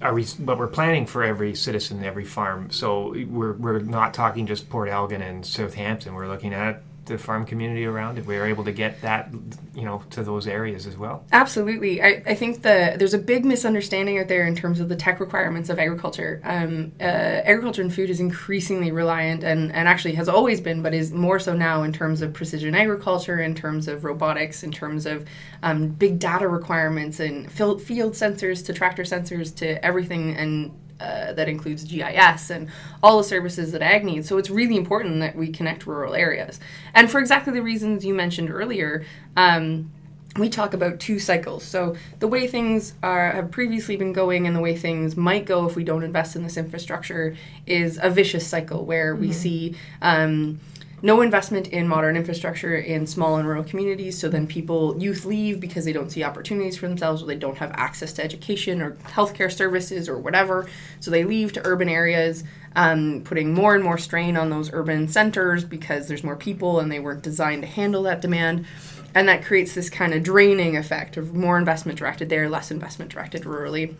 Are 0.00 0.14
we? 0.14 0.26
But 0.38 0.58
we're 0.58 0.66
planning 0.66 1.06
for 1.06 1.22
every 1.22 1.54
citizen, 1.54 2.02
every 2.04 2.24
farm. 2.24 2.70
So 2.70 3.14
we're 3.28 3.52
we're 3.52 3.80
not 3.80 4.14
talking 4.14 4.46
just 4.46 4.70
Port 4.70 4.88
Elgin 4.88 5.20
and 5.20 5.44
Southampton. 5.44 6.14
We're 6.14 6.28
looking 6.28 6.54
at 6.54 6.82
the 7.10 7.18
farm 7.18 7.44
community 7.44 7.84
around. 7.84 8.18
If 8.18 8.26
we're 8.26 8.46
able 8.46 8.64
to 8.64 8.72
get 8.72 9.00
that, 9.02 9.30
you 9.74 9.82
know, 9.82 10.02
to 10.10 10.22
those 10.22 10.46
areas 10.46 10.86
as 10.86 10.96
well. 10.96 11.24
Absolutely. 11.32 12.02
I, 12.02 12.22
I 12.26 12.34
think 12.34 12.62
the 12.62 12.94
there's 12.96 13.14
a 13.14 13.18
big 13.18 13.44
misunderstanding 13.44 14.18
out 14.18 14.28
there 14.28 14.46
in 14.46 14.54
terms 14.54 14.80
of 14.80 14.88
the 14.88 14.96
tech 14.96 15.20
requirements 15.20 15.68
of 15.68 15.78
agriculture. 15.78 16.40
Um, 16.44 16.92
uh, 17.00 17.02
agriculture 17.04 17.82
and 17.82 17.92
food 17.92 18.10
is 18.10 18.20
increasingly 18.20 18.90
reliant, 18.92 19.44
and, 19.44 19.72
and 19.72 19.88
actually 19.88 20.14
has 20.14 20.28
always 20.28 20.60
been, 20.60 20.82
but 20.82 20.94
is 20.94 21.12
more 21.12 21.38
so 21.38 21.54
now 21.54 21.82
in 21.82 21.92
terms 21.92 22.22
of 22.22 22.32
precision 22.32 22.74
agriculture, 22.74 23.40
in 23.40 23.54
terms 23.54 23.88
of 23.88 24.04
robotics, 24.04 24.62
in 24.62 24.72
terms 24.72 25.06
of 25.06 25.26
um, 25.62 25.88
big 25.88 26.18
data 26.18 26.48
requirements, 26.48 27.20
and 27.20 27.50
field 27.50 27.80
sensors 27.80 28.64
to 28.64 28.72
tractor 28.72 29.02
sensors 29.02 29.54
to 29.56 29.84
everything, 29.84 30.36
and 30.36 30.72
uh, 31.00 31.32
that 31.32 31.48
includes 31.48 31.84
GIS 31.84 32.50
and 32.50 32.68
all 33.02 33.18
the 33.18 33.24
services 33.24 33.72
that 33.72 33.82
ag 33.82 34.04
needs. 34.04 34.28
So 34.28 34.36
it's 34.36 34.50
really 34.50 34.76
important 34.76 35.20
that 35.20 35.36
we 35.36 35.48
connect 35.48 35.86
rural 35.86 36.14
areas. 36.14 36.60
And 36.94 37.10
for 37.10 37.20
exactly 37.20 37.52
the 37.52 37.62
reasons 37.62 38.04
you 38.04 38.14
mentioned 38.14 38.50
earlier, 38.50 39.04
um, 39.36 39.90
we 40.36 40.48
talk 40.48 40.74
about 40.74 41.00
two 41.00 41.18
cycles. 41.18 41.64
So 41.64 41.96
the 42.20 42.28
way 42.28 42.46
things 42.46 42.94
are 43.02 43.32
have 43.32 43.50
previously 43.50 43.96
been 43.96 44.12
going 44.12 44.46
and 44.46 44.54
the 44.54 44.60
way 44.60 44.76
things 44.76 45.16
might 45.16 45.44
go 45.44 45.66
if 45.66 45.74
we 45.74 45.82
don't 45.82 46.04
invest 46.04 46.36
in 46.36 46.44
this 46.44 46.56
infrastructure 46.56 47.36
is 47.66 47.98
a 48.00 48.10
vicious 48.10 48.46
cycle 48.46 48.84
where 48.84 49.16
we 49.16 49.32
see 49.32 49.74
um, 50.02 50.60
no 51.02 51.22
investment 51.22 51.68
in 51.68 51.88
modern 51.88 52.16
infrastructure 52.16 52.76
in 52.76 53.06
small 53.06 53.36
and 53.36 53.48
rural 53.48 53.64
communities. 53.64 54.18
So 54.18 54.28
then 54.28 54.46
people, 54.46 55.00
youth 55.00 55.24
leave 55.24 55.60
because 55.60 55.84
they 55.84 55.92
don't 55.92 56.10
see 56.10 56.22
opportunities 56.22 56.76
for 56.76 56.88
themselves 56.88 57.22
or 57.22 57.26
they 57.26 57.36
don't 57.36 57.58
have 57.58 57.70
access 57.72 58.12
to 58.14 58.24
education 58.24 58.82
or 58.82 58.92
healthcare 58.92 59.50
services 59.50 60.08
or 60.08 60.18
whatever. 60.18 60.68
So 61.00 61.10
they 61.10 61.24
leave 61.24 61.52
to 61.54 61.62
urban 61.64 61.88
areas, 61.88 62.44
um, 62.76 63.22
putting 63.24 63.54
more 63.54 63.74
and 63.74 63.82
more 63.82 63.98
strain 63.98 64.36
on 64.36 64.50
those 64.50 64.72
urban 64.72 65.08
centers 65.08 65.64
because 65.64 66.06
there's 66.06 66.24
more 66.24 66.36
people 66.36 66.80
and 66.80 66.92
they 66.92 67.00
weren't 67.00 67.22
designed 67.22 67.62
to 67.62 67.68
handle 67.68 68.02
that 68.04 68.20
demand. 68.20 68.66
And 69.14 69.28
that 69.28 69.44
creates 69.44 69.74
this 69.74 69.90
kind 69.90 70.14
of 70.14 70.22
draining 70.22 70.76
effect 70.76 71.16
of 71.16 71.34
more 71.34 71.58
investment 71.58 71.98
directed 71.98 72.28
there, 72.28 72.48
less 72.48 72.70
investment 72.70 73.10
directed 73.10 73.42
rurally. 73.42 73.94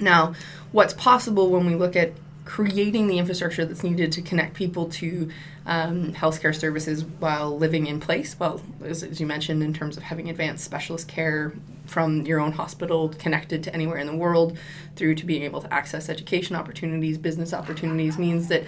Now, 0.00 0.34
what's 0.72 0.94
possible 0.94 1.50
when 1.50 1.66
we 1.66 1.74
look 1.74 1.94
at 1.94 2.12
creating 2.50 3.06
the 3.06 3.16
infrastructure 3.16 3.64
that's 3.64 3.84
needed 3.84 4.10
to 4.10 4.20
connect 4.20 4.54
people 4.54 4.86
to 4.86 5.30
um, 5.66 6.12
healthcare 6.12 6.52
services 6.52 7.04
while 7.20 7.56
living 7.56 7.86
in 7.86 8.00
place. 8.00 8.34
Well, 8.40 8.60
as, 8.84 9.04
as, 9.04 9.20
you 9.20 9.26
mentioned, 9.26 9.62
in 9.62 9.72
terms 9.72 9.96
of 9.96 10.02
having 10.02 10.28
advanced 10.28 10.64
specialist 10.64 11.06
care 11.06 11.52
from 11.86 12.26
your 12.26 12.40
own 12.40 12.50
hospital 12.50 13.10
connected 13.10 13.62
to 13.62 13.72
anywhere 13.72 13.98
in 13.98 14.08
the 14.08 14.16
world, 14.16 14.58
through 14.96 15.14
to 15.14 15.26
being 15.26 15.44
able 15.44 15.60
to 15.60 15.72
access 15.72 16.08
education 16.08 16.56
opportunities, 16.56 17.18
business 17.18 17.54
opportunities, 17.54 18.18
means 18.18 18.48
that 18.48 18.64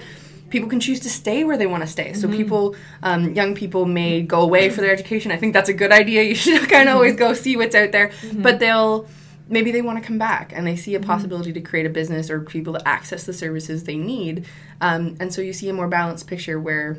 people 0.50 0.68
can 0.68 0.78
choose 0.78 1.00
to 1.00 1.10
stay 1.10 1.42
where 1.42 1.58
they 1.58 1.66
want 1.66 1.82
to 1.82 1.88
stay. 1.88 2.12
So 2.12 2.28
mm-hmm. 2.28 2.36
people, 2.36 2.76
um, 3.02 3.34
young 3.34 3.56
people 3.56 3.84
may 3.84 4.22
go 4.22 4.42
away 4.42 4.70
for 4.70 4.80
their 4.80 4.92
education. 4.92 5.32
I 5.32 5.38
think 5.38 5.54
that's 5.54 5.68
a 5.68 5.74
good 5.74 5.90
idea. 5.90 6.22
You 6.32 6.36
should 6.36 6.68
kind 6.68 6.88
of 6.88 6.94
always 6.94 7.16
go 7.16 7.34
see 7.34 7.56
what's 7.56 7.74
out 7.74 7.90
there, 7.90 8.10
mm-hmm. 8.10 8.42
but 8.42 8.60
they'll 8.60 9.08
maybe 9.48 9.70
they 9.70 9.82
want 9.82 10.00
to 10.00 10.06
come 10.06 10.18
back 10.18 10.52
and 10.54 10.66
they 10.66 10.76
see 10.76 10.94
a 10.94 10.98
mm-hmm. 10.98 11.10
possibility 11.10 11.50
mm-hmm. 11.50 11.62
to 11.62 11.68
create 11.68 11.86
a 11.86 11.90
business 11.90 12.30
or 12.30 12.40
people 12.40 12.72
to 12.74 12.88
access 12.88 13.24
the 13.24 13.32
services 13.32 13.84
they 13.84 13.96
need. 13.96 14.46
Um, 14.80 15.16
and 15.20 15.32
so 15.32 15.42
you 15.42 15.52
see 15.52 15.68
a 15.68 15.72
more 15.72 15.88
balanced 15.88 16.26
picture 16.26 16.60
where 16.60 16.98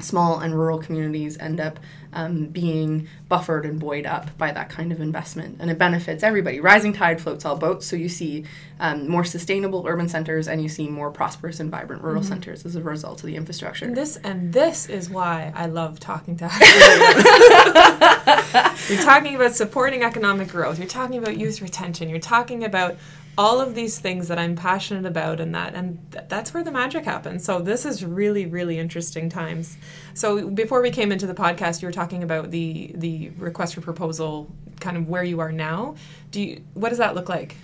small 0.00 0.40
and 0.40 0.54
rural 0.54 0.78
communities 0.78 1.38
end 1.38 1.60
up 1.60 1.78
um, 2.14 2.46
being 2.46 3.08
buffered 3.28 3.66
and 3.66 3.78
buoyed 3.78 4.06
up 4.06 4.36
by 4.38 4.52
that 4.52 4.70
kind 4.70 4.92
of 4.92 5.00
investment. 5.00 5.56
And 5.60 5.70
it 5.70 5.78
benefits 5.78 6.22
everybody. 6.22 6.60
Rising 6.60 6.92
tide 6.92 7.20
floats 7.20 7.44
all 7.44 7.56
boats. 7.56 7.86
So 7.86 7.96
you 7.96 8.08
see 8.08 8.44
um, 8.80 9.08
more 9.08 9.24
sustainable 9.24 9.84
urban 9.86 10.08
centers 10.08 10.48
and 10.48 10.62
you 10.62 10.68
see 10.68 10.88
more 10.88 11.10
prosperous 11.10 11.60
and 11.60 11.70
vibrant 11.70 12.02
rural 12.02 12.22
mm-hmm. 12.22 12.28
centers 12.28 12.64
as 12.64 12.76
a 12.76 12.82
result 12.82 13.20
of 13.20 13.26
the 13.26 13.36
infrastructure. 13.36 13.84
And 13.84 13.96
this 13.96 14.16
and 14.18 14.52
this 14.52 14.88
is 14.88 15.10
why 15.10 15.52
I 15.54 15.66
love 15.66 16.00
talking 16.00 16.36
to 16.38 16.44
You're 18.88 19.02
talking 19.02 19.34
about 19.34 19.54
supporting 19.54 20.02
economic 20.02 20.48
growth. 20.48 20.78
You're 20.78 20.88
talking 20.88 21.18
about 21.18 21.36
youth 21.36 21.60
retention. 21.60 22.08
You're 22.08 22.20
talking 22.20 22.64
about 22.64 22.96
all 23.36 23.60
of 23.60 23.74
these 23.74 23.98
things 23.98 24.28
that 24.28 24.38
I'm 24.38 24.54
passionate 24.56 25.06
about 25.06 25.40
and 25.40 25.54
that 25.54 25.74
and 25.74 25.98
th- 26.12 26.24
that's 26.28 26.54
where 26.54 26.62
the 26.62 26.70
magic 26.70 27.04
happens. 27.04 27.44
So 27.44 27.60
this 27.60 27.84
is 27.84 28.04
really 28.04 28.46
really 28.46 28.78
interesting 28.78 29.28
times. 29.28 29.76
So 30.14 30.48
before 30.50 30.80
we 30.80 30.90
came 30.90 31.12
into 31.12 31.26
the 31.26 31.34
podcast 31.34 31.82
you 31.82 31.88
were 31.88 31.92
talking 31.92 32.22
about 32.22 32.50
the 32.50 32.92
the 32.94 33.30
request 33.36 33.74
for 33.74 33.80
proposal 33.80 34.50
kind 34.80 34.96
of 34.96 35.08
where 35.08 35.24
you 35.24 35.40
are 35.40 35.52
now. 35.52 35.96
Do 36.30 36.40
you 36.40 36.62
what 36.74 36.90
does 36.90 36.98
that 36.98 37.14
look 37.14 37.28
like? 37.28 37.56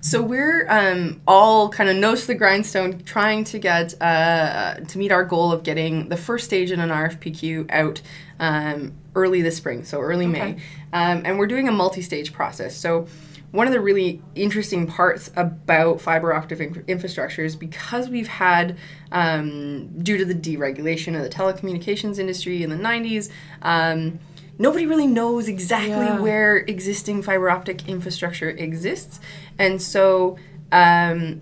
So 0.00 0.22
we're 0.22 0.68
um, 0.68 1.20
all 1.26 1.68
kind 1.68 1.90
of 1.90 1.96
nose 1.96 2.20
to 2.22 2.26
the 2.28 2.34
grindstone, 2.36 3.02
trying 3.02 3.42
to 3.44 3.58
get 3.58 4.00
uh, 4.00 4.74
to 4.74 4.98
meet 4.98 5.10
our 5.10 5.24
goal 5.24 5.50
of 5.50 5.64
getting 5.64 6.08
the 6.08 6.16
first 6.16 6.44
stage 6.44 6.70
in 6.70 6.78
an 6.78 6.90
RFPQ 6.90 7.70
out 7.70 8.02
um, 8.38 8.92
early 9.16 9.42
this 9.42 9.56
spring, 9.56 9.84
so 9.84 10.00
early 10.00 10.26
okay. 10.26 10.38
May, 10.38 10.50
um, 10.92 11.22
and 11.24 11.38
we're 11.38 11.48
doing 11.48 11.66
a 11.66 11.72
multi-stage 11.72 12.32
process. 12.32 12.76
So 12.76 13.08
one 13.56 13.66
of 13.66 13.72
the 13.72 13.80
really 13.80 14.22
interesting 14.34 14.86
parts 14.86 15.30
about 15.34 15.98
fiber 15.98 16.34
optic 16.34 16.60
in- 16.60 16.84
infrastructure 16.86 17.42
is 17.42 17.56
because 17.56 18.10
we've 18.10 18.28
had, 18.28 18.76
um, 19.12 19.88
due 20.02 20.18
to 20.18 20.26
the 20.26 20.34
deregulation 20.34 21.16
of 21.16 21.22
the 21.22 21.30
telecommunications 21.30 22.18
industry 22.18 22.62
in 22.62 22.68
the 22.68 22.76
90s, 22.76 23.30
um, 23.62 24.18
nobody 24.58 24.84
really 24.84 25.06
knows 25.06 25.48
exactly 25.48 25.90
yeah. 25.90 26.20
where 26.20 26.58
existing 26.58 27.22
fiber 27.22 27.48
optic 27.48 27.88
infrastructure 27.88 28.50
exists. 28.50 29.20
And 29.58 29.80
so, 29.80 30.36
um, 30.70 31.40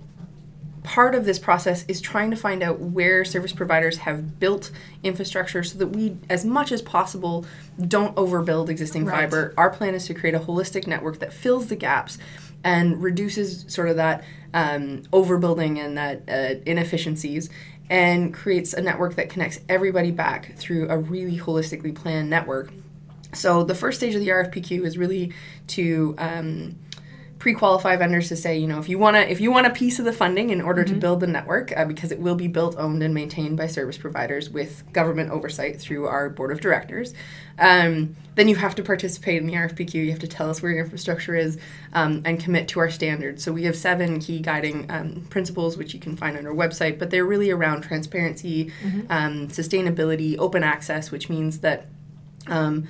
part 0.84 1.14
of 1.14 1.24
this 1.24 1.38
process 1.38 1.84
is 1.88 2.00
trying 2.00 2.30
to 2.30 2.36
find 2.36 2.62
out 2.62 2.78
where 2.78 3.24
service 3.24 3.52
providers 3.52 3.98
have 3.98 4.38
built 4.38 4.70
infrastructure 5.02 5.64
so 5.64 5.78
that 5.78 5.88
we, 5.88 6.16
as 6.28 6.44
much 6.44 6.70
as 6.70 6.82
possible, 6.82 7.44
don't 7.88 8.14
overbuild 8.16 8.68
existing 8.68 9.06
right. 9.06 9.22
fiber. 9.22 9.54
Our 9.56 9.70
plan 9.70 9.94
is 9.94 10.06
to 10.06 10.14
create 10.14 10.34
a 10.34 10.40
holistic 10.40 10.86
network 10.86 11.18
that 11.18 11.32
fills 11.32 11.66
the 11.68 11.74
gaps 11.74 12.18
and 12.62 13.02
reduces 13.02 13.64
sort 13.66 13.88
of 13.88 13.96
that 13.96 14.24
um, 14.52 15.02
overbuilding 15.12 15.78
and 15.78 15.96
that 15.96 16.22
uh, 16.28 16.60
inefficiencies 16.66 17.48
and 17.88 18.32
creates 18.32 18.74
a 18.74 18.82
network 18.82 19.16
that 19.16 19.30
connects 19.30 19.60
everybody 19.68 20.10
back 20.10 20.54
through 20.56 20.88
a 20.90 20.98
really 20.98 21.38
holistically 21.38 21.94
planned 21.94 22.28
network. 22.28 22.70
So 23.32 23.64
the 23.64 23.74
first 23.74 23.98
stage 23.98 24.14
of 24.14 24.20
the 24.20 24.28
RFPQ 24.28 24.84
is 24.84 24.96
really 24.98 25.32
to 25.68 26.14
um, 26.18 26.76
pre-qualify 27.44 27.94
vendors 27.96 28.28
to 28.28 28.36
say, 28.36 28.56
you 28.56 28.66
know, 28.66 28.78
if 28.78 28.88
you 28.88 28.98
want 28.98 29.14
to 29.16 29.30
if 29.30 29.38
you 29.38 29.50
want 29.50 29.66
a 29.66 29.70
piece 29.70 29.98
of 29.98 30.06
the 30.06 30.12
funding 30.14 30.48
in 30.48 30.62
order 30.62 30.82
mm-hmm. 30.82 30.94
to 30.94 30.98
build 30.98 31.20
the 31.20 31.26
network, 31.26 31.76
uh, 31.76 31.84
because 31.84 32.10
it 32.10 32.18
will 32.18 32.36
be 32.36 32.48
built, 32.48 32.74
owned, 32.78 33.02
and 33.02 33.12
maintained 33.12 33.54
by 33.54 33.66
service 33.66 33.98
providers 33.98 34.48
with 34.48 34.82
government 34.94 35.30
oversight 35.30 35.78
through 35.78 36.06
our 36.06 36.30
board 36.30 36.50
of 36.50 36.62
directors, 36.62 37.12
um, 37.58 38.16
then 38.34 38.48
you 38.48 38.56
have 38.56 38.74
to 38.76 38.82
participate 38.82 39.42
in 39.42 39.46
the 39.46 39.52
RFPQ. 39.52 39.92
You 39.92 40.10
have 40.10 40.20
to 40.20 40.26
tell 40.26 40.48
us 40.48 40.62
where 40.62 40.72
your 40.72 40.84
infrastructure 40.84 41.36
is 41.36 41.58
um, 41.92 42.22
and 42.24 42.40
commit 42.40 42.66
to 42.68 42.80
our 42.80 42.88
standards. 42.88 43.44
So 43.44 43.52
we 43.52 43.64
have 43.64 43.76
seven 43.76 44.20
key 44.20 44.40
guiding 44.40 44.90
um, 44.90 45.26
principles, 45.28 45.76
which 45.76 45.92
you 45.92 46.00
can 46.00 46.16
find 46.16 46.38
on 46.38 46.46
our 46.46 46.54
website, 46.54 46.98
but 46.98 47.10
they're 47.10 47.26
really 47.26 47.50
around 47.50 47.82
transparency, 47.82 48.72
mm-hmm. 48.82 49.02
Um, 49.10 49.48
sustainability, 49.48 50.38
open 50.38 50.62
access, 50.62 51.10
which 51.10 51.28
means 51.28 51.58
that 51.58 51.88
um, 52.46 52.88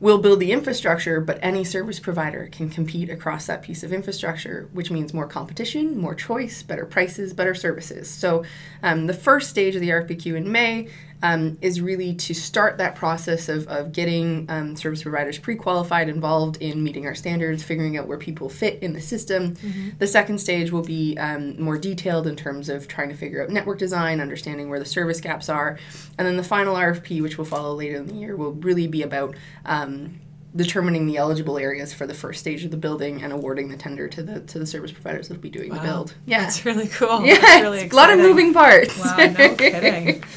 we'll 0.00 0.18
build 0.18 0.40
the 0.40 0.52
infrastructure, 0.52 1.20
but 1.20 1.38
any 1.42 1.64
service 1.64 2.00
provider 2.00 2.48
can 2.50 2.70
compete 2.70 3.10
across 3.10 3.46
that 3.46 3.62
piece 3.62 3.82
of 3.82 3.92
infrastructure, 3.92 4.68
which 4.72 4.90
means 4.90 5.14
more 5.14 5.26
competition, 5.26 5.98
more 5.98 6.14
choice, 6.14 6.62
better 6.62 6.86
prices, 6.86 7.32
better 7.32 7.54
services. 7.54 8.08
So, 8.08 8.44
um, 8.82 9.06
the 9.06 9.14
first 9.14 9.50
stage 9.50 9.74
of 9.74 9.80
the 9.80 9.90
RFPQ 9.90 10.36
in 10.36 10.50
May 10.50 10.88
um, 11.22 11.56
is 11.60 11.80
really 11.80 12.14
to 12.14 12.34
start 12.34 12.78
that 12.78 12.94
process 12.94 13.48
of, 13.48 13.66
of 13.68 13.92
getting 13.92 14.46
um, 14.48 14.76
service 14.76 15.02
providers 15.02 15.38
pre 15.38 15.56
qualified, 15.56 16.08
involved 16.08 16.58
in 16.58 16.82
meeting 16.82 17.06
our 17.06 17.14
standards, 17.14 17.62
figuring 17.62 17.96
out 17.96 18.06
where 18.06 18.18
people 18.18 18.48
fit 18.48 18.82
in 18.82 18.92
the 18.92 19.00
system. 19.00 19.54
Mm-hmm. 19.56 19.90
The 19.98 20.06
second 20.06 20.38
stage 20.38 20.70
will 20.70 20.82
be 20.82 21.16
um, 21.18 21.60
more 21.60 21.78
detailed 21.78 22.26
in 22.26 22.36
terms 22.36 22.68
of 22.68 22.88
trying 22.88 23.08
to 23.08 23.16
figure 23.16 23.42
out 23.42 23.50
network 23.50 23.78
design, 23.78 24.20
understanding 24.20 24.68
where 24.68 24.78
the 24.78 24.84
service 24.84 25.20
gaps 25.20 25.48
are. 25.48 25.78
And 26.18 26.26
then 26.26 26.36
the 26.36 26.44
final 26.44 26.74
RFP, 26.74 27.22
which 27.22 27.38
will 27.38 27.44
follow 27.44 27.74
later 27.74 27.96
in 27.96 28.06
the 28.06 28.14
year, 28.14 28.36
will 28.36 28.52
really 28.52 28.86
be 28.86 29.02
about 29.02 29.34
um, 29.64 30.20
determining 30.56 31.06
the 31.06 31.16
eligible 31.16 31.58
areas 31.58 31.92
for 31.92 32.06
the 32.06 32.14
first 32.14 32.40
stage 32.40 32.64
of 32.64 32.70
the 32.70 32.76
building 32.76 33.22
and 33.22 33.32
awarding 33.32 33.68
the 33.68 33.76
tender 33.76 34.08
to 34.08 34.22
the 34.22 34.40
to 34.42 34.58
the 34.58 34.66
service 34.66 34.92
providers 34.92 35.28
that'll 35.28 35.42
be 35.42 35.50
doing 35.50 35.70
wow. 35.70 35.76
the 35.76 35.82
build. 35.82 36.14
Yeah, 36.26 36.40
that's 36.42 36.64
really 36.64 36.88
cool. 36.88 37.24
Yeah, 37.24 37.60
really 37.60 37.88
a 37.88 37.94
lot 37.94 38.10
of 38.10 38.18
moving 38.18 38.52
parts. 38.52 38.98
Wow, 38.98 39.16
no 39.16 39.54
kidding. 39.54 40.22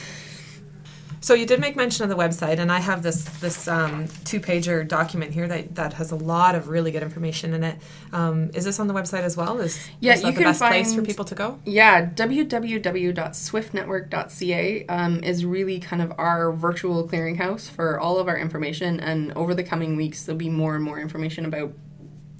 So 1.19 1.33
you 1.33 1.45
did 1.45 1.59
make 1.59 1.75
mention 1.75 2.03
of 2.03 2.09
the 2.09 2.15
website, 2.15 2.59
and 2.59 2.71
I 2.71 2.79
have 2.79 3.03
this 3.03 3.25
this 3.39 3.67
um, 3.67 4.07
two 4.23 4.39
pager 4.39 4.87
document 4.87 5.33
here 5.33 5.47
that, 5.47 5.75
that 5.75 5.93
has 5.93 6.11
a 6.11 6.15
lot 6.15 6.55
of 6.55 6.69
really 6.69 6.91
good 6.91 7.03
information 7.03 7.53
in 7.53 7.63
it. 7.63 7.77
Um, 8.13 8.49
is 8.53 8.63
this 8.65 8.79
on 8.79 8.87
the 8.87 8.93
website 8.93 9.21
as 9.21 9.35
well? 9.35 9.59
Is 9.59 9.89
yeah, 9.99 10.13
is 10.13 10.21
you 10.21 10.27
the 10.27 10.33
can 10.33 10.43
best 10.43 10.59
find, 10.59 10.73
place 10.73 10.93
for 10.93 11.01
people 11.01 11.25
to 11.25 11.33
go? 11.35 11.59
Yeah, 11.65 12.05
www.swiftnetwork.ca 12.05 14.85
um, 14.87 15.23
is 15.23 15.45
really 15.45 15.79
kind 15.79 16.01
of 16.01 16.13
our 16.17 16.51
virtual 16.51 17.07
clearinghouse 17.07 17.69
for 17.69 17.99
all 17.99 18.17
of 18.19 18.27
our 18.27 18.37
information. 18.37 18.99
And 18.99 19.31
over 19.33 19.53
the 19.53 19.63
coming 19.63 19.95
weeks, 19.95 20.23
there'll 20.23 20.37
be 20.37 20.49
more 20.49 20.75
and 20.75 20.83
more 20.83 20.99
information 20.99 21.45
about 21.45 21.71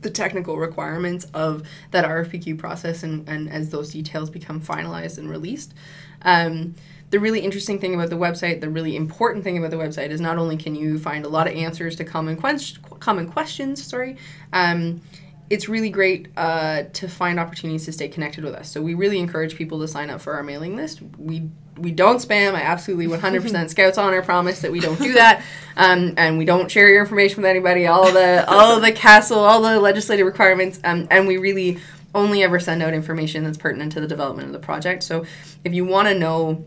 the 0.01 0.10
technical 0.10 0.58
requirements 0.58 1.25
of 1.34 1.63
that 1.92 2.06
RFPQ 2.06 2.58
process 2.58 3.04
and, 3.04 3.27
and 3.27 3.50
as 3.50 3.70
those 3.70 3.92
details 3.92 4.30
become 4.30 4.62
finalized 4.62 5.18
and 5.18 5.30
released. 5.30 5.74
Um, 6.22 6.75
the 7.10 7.20
really 7.20 7.39
interesting 7.39 7.80
thing 7.80 7.96
about 7.96 8.10
the 8.10 8.18
website, 8.18 8.60
the 8.60 8.70
really 8.70 8.96
important 8.96 9.44
thing 9.44 9.58
about 9.58 9.72
the 9.72 9.77
website 9.77 10.10
is 10.10 10.20
not 10.20 10.38
only 10.38 10.58
can 10.58 10.75
you 10.75 11.00
find 11.00 11.25
a 11.25 11.30
lot 11.30 11.48
of 11.48 11.54
answers 11.54 11.96
to 11.96 12.04
common 12.04 12.36
quest- 12.36 12.80
common 13.00 13.30
questions, 13.30 13.84
sorry, 13.84 14.18
um, 14.51 15.01
it's 15.50 15.70
really 15.70 15.89
great 15.89 16.27
uh, 16.36 16.84
to 16.94 17.08
find 17.08 17.39
opportunities 17.39 17.86
to 17.86 17.94
stay 17.94 18.10
connected 18.10 18.44
with 18.44 18.54
us. 18.54 18.70
So 18.70 18.82
we 18.82 18.94
really 18.94 19.20
encourage 19.20 19.56
people 19.56 19.80
to 19.80 19.88
sign 19.88 20.10
up 20.10 20.20
for 20.20 20.34
our 20.34 20.44
mailing 20.44 20.75
list. 20.75 21.01
We 21.18 21.50
we 21.77 21.91
don't 21.91 22.17
spam. 22.17 22.53
I 22.53 22.62
absolutely 22.62 23.07
100% 23.17 23.69
Scouts 23.69 23.98
Honor 23.98 24.22
promise 24.22 24.62
that 24.62 24.72
we 24.72 24.79
don't 24.79 25.00
do 25.00 25.13
that, 25.13 25.43
um, 25.77 26.13
and 26.17 26.38
we 26.38 26.46
don't 26.46 26.69
share 26.69 26.89
your 26.89 27.01
information 27.01 27.38
with 27.38 27.50
anybody. 27.50 27.88
All 27.88 28.12
the 28.12 28.50
all 28.50 28.79
the 28.79 28.91
CASL, 28.91 29.36
all 29.36 29.62
the 29.62 29.79
legislative 29.79 30.25
requirements, 30.25 30.79
um, 30.84 31.07
and 31.10 31.27
we 31.27 31.38
really 31.38 31.79
only 32.15 32.43
ever 32.43 32.60
send 32.60 32.81
out 32.81 32.93
information 32.93 33.43
that's 33.43 33.57
pertinent 33.57 33.91
to 33.91 34.01
the 34.01 34.07
development 34.07 34.48
of 34.48 34.53
the 34.53 34.60
project. 34.60 35.03
So 35.03 35.25
if 35.63 35.74
you 35.74 35.86
want 35.86 36.07
to 36.07 36.17
know 36.17 36.65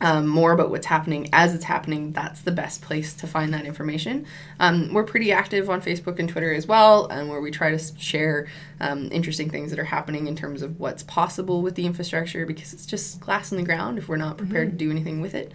um, 0.00 0.26
more 0.26 0.52
about 0.52 0.70
what's 0.70 0.86
happening 0.86 1.28
as 1.32 1.54
it's 1.54 1.64
happening, 1.64 2.12
that's 2.12 2.40
the 2.40 2.50
best 2.50 2.82
place 2.82 3.14
to 3.14 3.26
find 3.26 3.54
that 3.54 3.64
information. 3.64 4.26
Um, 4.58 4.92
we're 4.92 5.04
pretty 5.04 5.30
active 5.32 5.70
on 5.70 5.80
Facebook 5.80 6.18
and 6.18 6.28
Twitter 6.28 6.52
as 6.52 6.66
well, 6.66 7.06
and 7.06 7.28
where 7.28 7.40
we 7.40 7.50
try 7.50 7.70
to 7.70 7.78
share 7.98 8.48
um, 8.80 9.08
interesting 9.12 9.50
things 9.50 9.70
that 9.70 9.78
are 9.78 9.84
happening 9.84 10.26
in 10.26 10.34
terms 10.34 10.62
of 10.62 10.80
what's 10.80 11.02
possible 11.04 11.62
with 11.62 11.76
the 11.76 11.86
infrastructure 11.86 12.44
because 12.44 12.72
it's 12.72 12.86
just 12.86 13.20
glass 13.20 13.52
in 13.52 13.58
the 13.58 13.64
ground 13.64 13.98
if 13.98 14.08
we're 14.08 14.16
not 14.16 14.36
prepared 14.36 14.68
mm-hmm. 14.68 14.78
to 14.78 14.84
do 14.84 14.90
anything 14.90 15.20
with 15.20 15.34
it. 15.34 15.52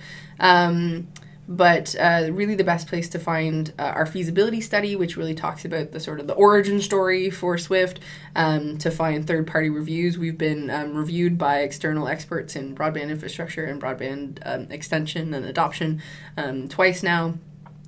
But 1.52 1.96
uh, 2.00 2.30
really 2.32 2.54
the 2.54 2.64
best 2.64 2.88
place 2.88 3.10
to 3.10 3.18
find 3.18 3.74
uh, 3.80 3.92
our 3.96 4.06
feasibility 4.06 4.62
study 4.62 4.96
which 4.96 5.18
really 5.18 5.34
talks 5.34 5.66
about 5.66 5.92
the 5.92 6.00
sort 6.00 6.20
of 6.20 6.28
the 6.28 6.36
origin 6.36 6.80
story 6.80 7.32
for 7.32 7.58
swift 7.58 8.00
um, 8.36 8.78
to 8.78 8.92
find 8.92 9.26
third 9.26 9.48
party 9.48 9.68
reviews. 9.68 10.16
We've 10.16 10.38
been 10.38 10.70
um, 10.70 10.94
reviewed 10.94 11.40
by 11.40 11.62
external 11.62 12.08
experts 12.08 12.56
in 12.56 12.76
broadband 12.76 13.10
infrastructure 13.10 13.66
and 13.66 13.82
broadband 13.82 14.38
um, 14.46 14.68
extension 14.70 15.34
and 15.34 15.44
adoption 15.44 16.04
um, 16.38 16.70
twice 16.70 17.02
now 17.02 17.34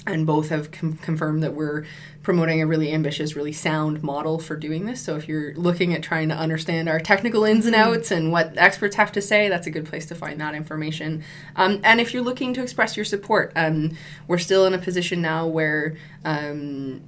and 0.08 0.26
both 0.26 0.50
have 0.50 0.72
com- 0.72 0.98
confirmed 0.98 1.44
that 1.44 1.54
we're 1.54 1.86
promoting 2.24 2.62
a 2.62 2.68
really 2.68 2.92
ambitious, 2.92 3.36
really 3.36 3.52
sound 3.52 4.02
model 4.02 4.40
for 4.40 4.56
doing 4.56 4.86
this. 4.86 5.02
So 5.02 5.16
if 5.16 5.28
you're 5.28 5.54
looking 5.56 5.94
at 5.94 6.02
trying 6.02 6.30
to 6.30 6.36
understand 6.36 6.90
our 6.90 7.00
technical 7.00 7.44
ins 7.44 7.66
and 7.66 7.76
outs 7.76 8.12
and 8.12 8.32
what 8.32 8.54
experts 8.58 8.96
have 8.96 9.12
to 9.14 9.22
say, 9.22 9.50
that's 9.50 9.68
a 9.68 9.72
good 9.72 9.86
place 9.86 10.06
to 10.08 10.16
find 10.16 10.40
that 10.42 10.56
information. 10.56 11.24
Um, 11.56 11.82
and 11.84 12.02
if 12.02 12.14
you're 12.14 12.24
looking 12.24 12.54
to 12.56 12.64
express 12.64 12.96
your 12.96 13.06
support, 13.06 13.52
um, 13.56 13.96
we're 14.28 14.38
still 14.40 14.66
in 14.66 14.74
a 14.74 14.80
position 14.80 15.22
now 15.22 15.48
where 15.48 15.98
um, 16.26 17.02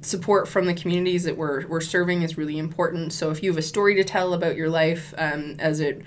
support 0.00 0.46
from 0.46 0.66
the 0.66 0.74
communities 0.74 1.24
that 1.24 1.36
we're, 1.36 1.66
we're 1.66 1.80
serving 1.80 2.22
is 2.22 2.36
really 2.36 2.58
important. 2.58 3.12
So 3.12 3.30
if 3.30 3.42
you 3.42 3.50
have 3.50 3.58
a 3.58 3.62
story 3.62 3.94
to 3.96 4.04
tell 4.04 4.34
about 4.34 4.56
your 4.56 4.68
life 4.68 5.14
um, 5.16 5.56
as 5.58 5.80
it 5.80 6.02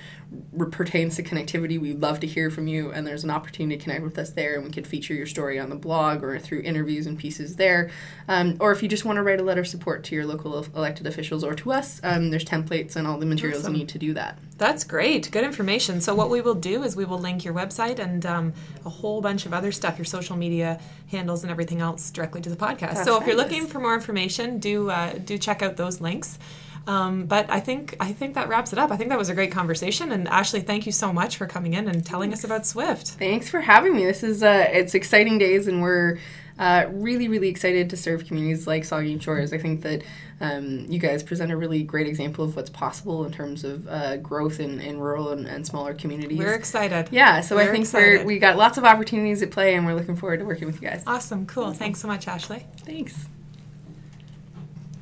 pertains 0.72 1.16
to 1.16 1.24
connectivity, 1.24 1.80
we'd 1.80 2.02
love 2.02 2.20
to 2.20 2.28
hear 2.28 2.50
from 2.50 2.68
you. 2.68 2.92
And 2.92 3.06
there's 3.06 3.24
an 3.24 3.30
opportunity 3.30 3.78
to 3.78 3.84
connect 3.84 4.04
with 4.04 4.18
us 4.18 4.32
there, 4.32 4.56
and 4.56 4.64
we 4.64 4.72
could 4.72 4.88
feature 4.88 5.14
your 5.14 5.26
story 5.26 5.60
on 5.60 5.70
the 5.70 5.76
blog 5.76 6.24
or 6.24 6.38
through 6.40 6.62
interviews 6.62 7.08
and 7.08 7.18
pieces 7.18 7.56
there. 7.56 7.90
Um, 8.28 8.58
or 8.60 8.72
if 8.72 8.82
you 8.82 8.90
just 8.90 9.06
want 9.06 9.18
to 9.18 9.24
write 9.24 9.40
a 9.40 9.44
letter 9.44 9.62
of 9.62 9.68
support 9.68 10.04
to 10.06 10.16
your 10.16 10.26
local 10.26 10.66
elected 10.76 11.08
officials 11.08 11.44
or 11.44 11.54
to 11.56 11.72
us, 11.72 12.02
um, 12.04 12.30
there's 12.30 12.46
templates 12.46 12.96
and 12.96 13.08
all 13.08 13.18
the 13.18 13.26
materials 13.26 13.64
awesome. 13.64 13.74
you 13.74 13.80
need 13.80 13.90
to 13.90 14.00
do 14.00 14.14
that. 14.16 14.40
That's 14.58 14.84
great. 14.84 15.30
Good 15.32 15.44
information. 15.44 16.02
So, 16.02 16.16
what 16.16 16.30
we 16.30 16.42
will 16.42 16.56
do 16.56 16.84
is 16.84 16.96
we 16.96 17.06
will 17.06 17.20
link 17.20 17.46
your 17.46 17.54
website 17.54 18.00
and 18.00 18.26
um, 18.26 18.54
a 18.86 18.90
whole 18.90 19.22
bunch 19.22 19.46
of 19.46 19.54
other 19.54 19.72
stuff, 19.72 19.98
your 19.98 20.06
social 20.06 20.36
media 20.36 20.80
handles 21.12 21.44
and 21.44 21.52
everything 21.52 21.80
else 21.80 22.10
directly 22.10 22.42
to 22.42 22.50
the 22.50 22.56
podcast. 22.56 22.96
That's 22.96 23.06
so, 23.06 23.22
if 23.22 23.28
you're 23.28 23.36
looking 23.36 23.68
for 23.68 23.80
more 23.80 23.94
information, 23.94 24.58
do 24.60 24.90
uh, 24.90 25.14
do 25.14 25.38
check 25.38 25.62
out 25.62 25.78
those 25.78 26.02
links. 26.02 26.40
Um, 26.88 27.26
but 27.26 27.50
I 27.50 27.60
think 27.60 27.98
I 28.00 28.14
think 28.14 28.34
that 28.36 28.48
wraps 28.48 28.72
it 28.72 28.80
up. 28.80 28.92
I 28.92 28.98
think 28.98 29.10
that 29.10 29.20
was 29.20 29.28
a 29.28 29.36
great 29.36 29.52
conversation. 29.52 30.12
And 30.12 30.26
Ashleigh, 30.28 30.66
thank 30.66 30.86
you 30.86 30.94
so 30.94 31.12
much 31.12 31.36
for 31.36 31.46
coming 31.46 31.74
in 31.74 31.88
and 31.90 32.06
telling 32.06 32.30
Thanks. 32.30 32.46
us 32.46 32.46
about 32.46 32.66
Swift. 32.66 33.10
Thanks 33.10 33.50
for 33.50 33.60
having 33.60 33.96
me. 33.96 34.06
This 34.06 34.24
is 34.24 34.42
uh, 34.42 34.68
it's 34.72 34.96
exciting 34.96 35.38
days, 35.38 35.68
and 35.68 35.82
we're 35.82 36.18
uh, 36.58 36.86
really 36.90 37.28
really 37.28 37.50
excited 37.50 37.90
to 37.90 37.98
serve 37.98 38.26
communities 38.26 38.68
like 38.68 38.84
Saugeen 38.84 39.22
Shores. 39.22 39.52
I 39.52 39.58
think 39.58 39.82
that 39.82 40.02
um, 40.40 40.86
you 40.88 40.98
guys 40.98 41.24
present 41.24 41.52
a 41.52 41.58
really 41.58 41.84
great 41.84 42.08
example 42.08 42.46
of 42.46 42.56
what's 42.56 42.70
possible 42.70 43.26
in 43.26 43.34
terms 43.34 43.66
of 43.66 43.86
uh, 43.90 44.18
growth 44.18 44.60
in, 44.60 44.80
in 44.80 45.00
rural 45.00 45.32
and, 45.32 45.48
and, 45.48 45.66
smaller 45.66 45.96
communities. 45.96 46.38
We're 46.38 46.54
excited. 46.54 47.10
Yeah, 47.12 47.42
so 47.42 47.56
we're 47.56 47.64
I 47.64 47.72
think 47.72 47.92
we're, 47.92 48.24
we 48.24 48.38
got 48.38 48.56
lots 48.56 48.78
of 48.78 48.86
opportunities 48.86 49.42
at 49.42 49.52
play, 49.52 49.76
and 49.76 49.86
we're 49.86 49.96
looking 49.96 50.16
forward 50.16 50.40
to 50.40 50.46
working 50.46 50.68
with 50.68 50.82
you 50.82 50.88
guys. 50.88 51.04
Awesome, 51.06 51.48
cool. 51.48 51.74
Thanks 51.74 52.00
so 52.00 52.08
much, 52.08 52.28
Ashleigh. 52.28 52.64
Thanks. 52.82 53.28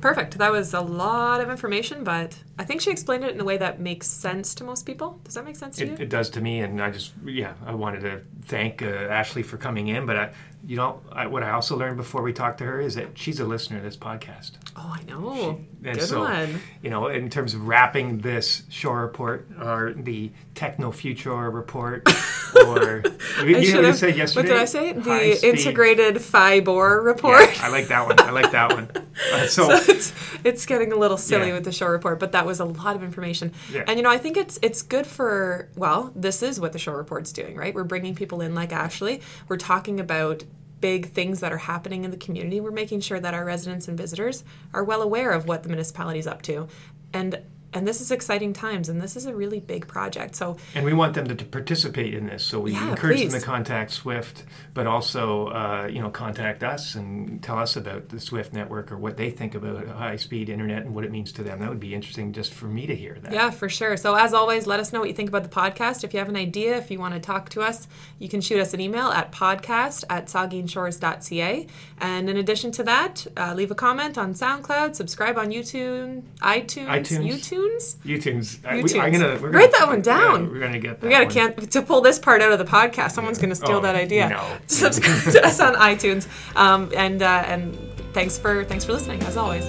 Perfect. 0.00 0.38
That 0.38 0.52
was 0.52 0.74
a 0.74 0.80
lot 0.80 1.40
of 1.40 1.50
information, 1.50 2.04
but 2.04 2.38
I 2.58 2.64
think 2.64 2.80
she 2.80 2.90
explained 2.90 3.24
it 3.24 3.34
in 3.34 3.40
a 3.40 3.44
way 3.44 3.58
that 3.58 3.80
makes 3.80 4.06
sense 4.06 4.54
to 4.56 4.64
most 4.64 4.86
people. 4.86 5.20
Does 5.24 5.34
that 5.34 5.44
make 5.44 5.56
sense 5.56 5.76
to 5.76 5.84
it, 5.84 5.88
you? 5.88 5.96
It 5.98 6.08
does 6.08 6.30
to 6.30 6.40
me, 6.40 6.60
and 6.60 6.82
I 6.82 6.90
just 6.90 7.12
yeah, 7.24 7.54
I 7.66 7.74
wanted 7.74 8.00
to 8.02 8.22
thank 8.46 8.80
uh, 8.82 9.08
Ashleigh 9.08 9.44
for 9.44 9.58
coming 9.58 9.88
in, 9.88 10.06
but 10.06 10.16
I, 10.16 10.32
you 10.66 10.76
know, 10.76 11.00
I, 11.12 11.26
what 11.26 11.42
I 11.42 11.50
also 11.50 11.76
learned 11.76 11.96
before 11.96 12.22
we 12.22 12.32
talked 12.32 12.58
to 12.58 12.64
her 12.64 12.80
is 12.80 12.94
that 12.94 13.16
she's 13.16 13.40
a 13.40 13.44
listener 13.44 13.78
to 13.78 13.84
this 13.84 13.96
podcast. 13.96 14.52
Oh, 14.74 14.94
I 14.94 15.02
know. 15.04 15.34
She, 15.82 15.88
and 15.88 15.98
Good 15.98 16.08
so, 16.08 16.20
one. 16.20 16.60
You 16.82 16.90
know, 16.90 17.08
in 17.08 17.28
terms 17.30 17.54
of 17.54 17.68
wrapping 17.68 18.18
this 18.18 18.62
shore 18.68 19.02
report 19.02 19.48
or 19.60 19.94
the 19.96 20.32
techno 20.54 20.90
future 20.90 21.50
report, 21.50 22.08
or 22.66 23.02
you, 23.42 23.58
you 23.58 23.74
know 23.74 23.82
what 23.82 23.96
said 23.96 24.16
yesterday. 24.16 24.48
What 24.48 24.54
did 24.54 24.62
I 24.62 24.64
say? 24.64 24.92
The 24.92 25.46
integrated 25.46 26.16
FIBOR 26.16 27.04
report. 27.04 27.42
Yeah, 27.42 27.66
I 27.66 27.68
like 27.68 27.88
that 27.88 28.06
one. 28.06 28.18
I 28.20 28.30
like 28.30 28.50
that 28.52 28.72
one. 28.72 28.90
Uh, 29.32 29.46
so, 29.46 29.70
so 29.70 29.92
it's, 29.92 30.12
it's, 30.44 30.66
getting 30.66 30.92
a 30.92 30.96
little 30.96 31.16
silly 31.16 31.48
yeah. 31.48 31.54
with 31.54 31.64
the 31.64 31.72
shore 31.72 31.90
report, 31.90 32.20
but 32.20 32.32
that 32.32 32.44
was 32.46 32.60
a 32.60 32.64
lot 32.64 32.96
of 32.96 33.02
information. 33.02 33.52
Yeah. 33.72 33.84
And 33.86 33.98
you 33.98 34.02
know, 34.02 34.10
I 34.10 34.18
think 34.18 34.36
it's 34.36 34.58
it's 34.62 34.82
good 34.82 35.06
for 35.06 35.68
well, 35.76 36.12
this 36.14 36.42
is 36.42 36.60
what 36.60 36.72
the 36.72 36.78
Shore 36.78 36.96
Report's 36.96 37.32
doing, 37.32 37.56
right? 37.56 37.74
We're 37.74 37.84
bringing 37.84 38.14
people 38.14 38.40
in 38.40 38.54
like 38.54 38.70
Ashleigh. 38.70 39.20
We're 39.48 39.56
talking 39.56 40.00
about 40.00 40.44
big 40.80 41.10
things 41.10 41.40
that 41.40 41.52
are 41.52 41.58
happening 41.58 42.04
in 42.04 42.10
the 42.10 42.16
community. 42.16 42.60
We're 42.60 42.70
making 42.70 43.00
sure 43.00 43.18
that 43.18 43.34
our 43.34 43.44
residents 43.44 43.88
and 43.88 43.96
visitors 43.96 44.44
are 44.74 44.84
well 44.84 45.02
aware 45.02 45.32
of 45.32 45.46
what 45.46 45.62
the 45.62 45.68
municipality 45.68 46.18
is 46.18 46.26
up 46.26 46.42
to. 46.42 46.68
And 47.12 47.40
and 47.72 47.86
this 47.86 48.00
is 48.00 48.10
exciting 48.10 48.52
times 48.52 48.88
and 48.88 49.00
this 49.00 49.16
is 49.16 49.26
a 49.26 49.34
really 49.34 49.60
big 49.60 49.86
project 49.86 50.34
so 50.34 50.56
and 50.74 50.84
we 50.84 50.92
want 50.92 51.14
them 51.14 51.26
to, 51.26 51.34
to 51.34 51.44
participate 51.44 52.14
in 52.14 52.26
this 52.26 52.42
so 52.42 52.60
we 52.60 52.72
yeah, 52.72 52.90
encourage 52.90 53.18
please. 53.18 53.32
them 53.32 53.40
to 53.40 53.46
contact 53.46 53.90
swift 53.90 54.44
but 54.74 54.86
also 54.86 55.46
uh, 55.48 55.88
you 55.90 56.00
know 56.00 56.10
contact 56.10 56.62
us 56.62 56.94
and 56.94 57.42
tell 57.42 57.58
us 57.58 57.76
about 57.76 58.08
the 58.10 58.20
swift 58.20 58.52
network 58.52 58.92
or 58.92 58.98
what 58.98 59.16
they 59.16 59.30
think 59.30 59.54
about 59.54 59.86
high 59.88 60.16
speed 60.16 60.48
internet 60.48 60.84
and 60.84 60.94
what 60.94 61.04
it 61.04 61.10
means 61.10 61.32
to 61.32 61.42
them. 61.42 61.60
That 61.60 61.70
would 61.70 61.80
be 61.80 61.94
interesting 61.94 62.32
just 62.32 62.52
for 62.52 62.66
me 62.66 62.86
to 62.86 62.94
hear 62.94 63.16
that. 63.22 63.32
Yeah 63.32 63.50
for 63.50 63.68
sure. 63.68 63.96
So 63.96 64.14
as 64.14 64.34
always 64.34 64.66
let 64.66 64.80
us 64.80 64.92
know 64.92 65.00
what 65.00 65.08
you 65.08 65.14
think 65.14 65.30
about 65.30 65.44
the 65.44 65.48
podcast. 65.48 66.04
If 66.04 66.12
you 66.12 66.18
have 66.18 66.28
an 66.28 66.36
idea 66.36 66.76
if 66.76 66.90
you 66.90 66.98
want 66.98 67.14
to 67.14 67.20
talk 67.20 67.48
to 67.50 67.62
us 67.62 67.88
you 68.18 68.28
can 68.28 68.40
shoot 68.40 68.60
us 68.60 68.74
an 68.74 68.80
email 68.80 69.08
at 69.08 69.32
podcast 69.32 70.04
at 70.10 70.26
saugeenshores.ca 70.26 71.66
and 71.98 72.30
in 72.30 72.36
addition 72.36 72.70
to 72.72 72.82
that 72.82 73.26
uh, 73.36 73.54
leave 73.54 73.70
a 73.70 73.74
comment 73.74 74.18
on 74.18 74.34
soundcloud 74.34 74.94
subscribe 74.94 75.38
on 75.38 75.50
youtube 75.50 76.22
itunes, 76.40 76.86
iTunes. 76.86 77.28
YouTube 77.28 77.55
YouTunes. 77.56 77.96
YouTunes. 77.96 78.58
YouTunes. 78.58 79.00
I'm 79.00 79.12
gonna 79.12 79.38
we're 79.40 79.50
write 79.50 79.72
that 79.72 79.86
one 79.86 80.02
down. 80.02 80.44
Yeah, 80.44 80.50
we're 80.50 80.60
gonna 80.60 80.78
get. 80.78 81.02
we 81.02 81.10
gotta 81.10 81.26
can't 81.26 81.70
to 81.70 81.82
pull 81.82 82.00
this 82.00 82.18
part 82.18 82.42
out 82.42 82.52
of 82.52 82.58
the 82.58 82.64
podcast. 82.64 83.12
Someone's 83.12 83.38
gonna 83.38 83.54
steal 83.54 83.76
oh, 83.76 83.80
that 83.80 83.96
idea. 83.96 84.28
No. 84.28 84.58
Subscribe 84.66 85.22
to 85.32 85.44
us 85.44 85.60
on 85.60 85.74
iTunes. 85.74 86.26
Um, 86.56 86.90
and 86.96 87.22
uh, 87.22 87.44
and 87.46 87.76
thanks 88.12 88.38
for 88.38 88.64
thanks 88.64 88.84
for 88.84 88.92
listening 88.92 89.22
as 89.22 89.36
always. 89.36 89.66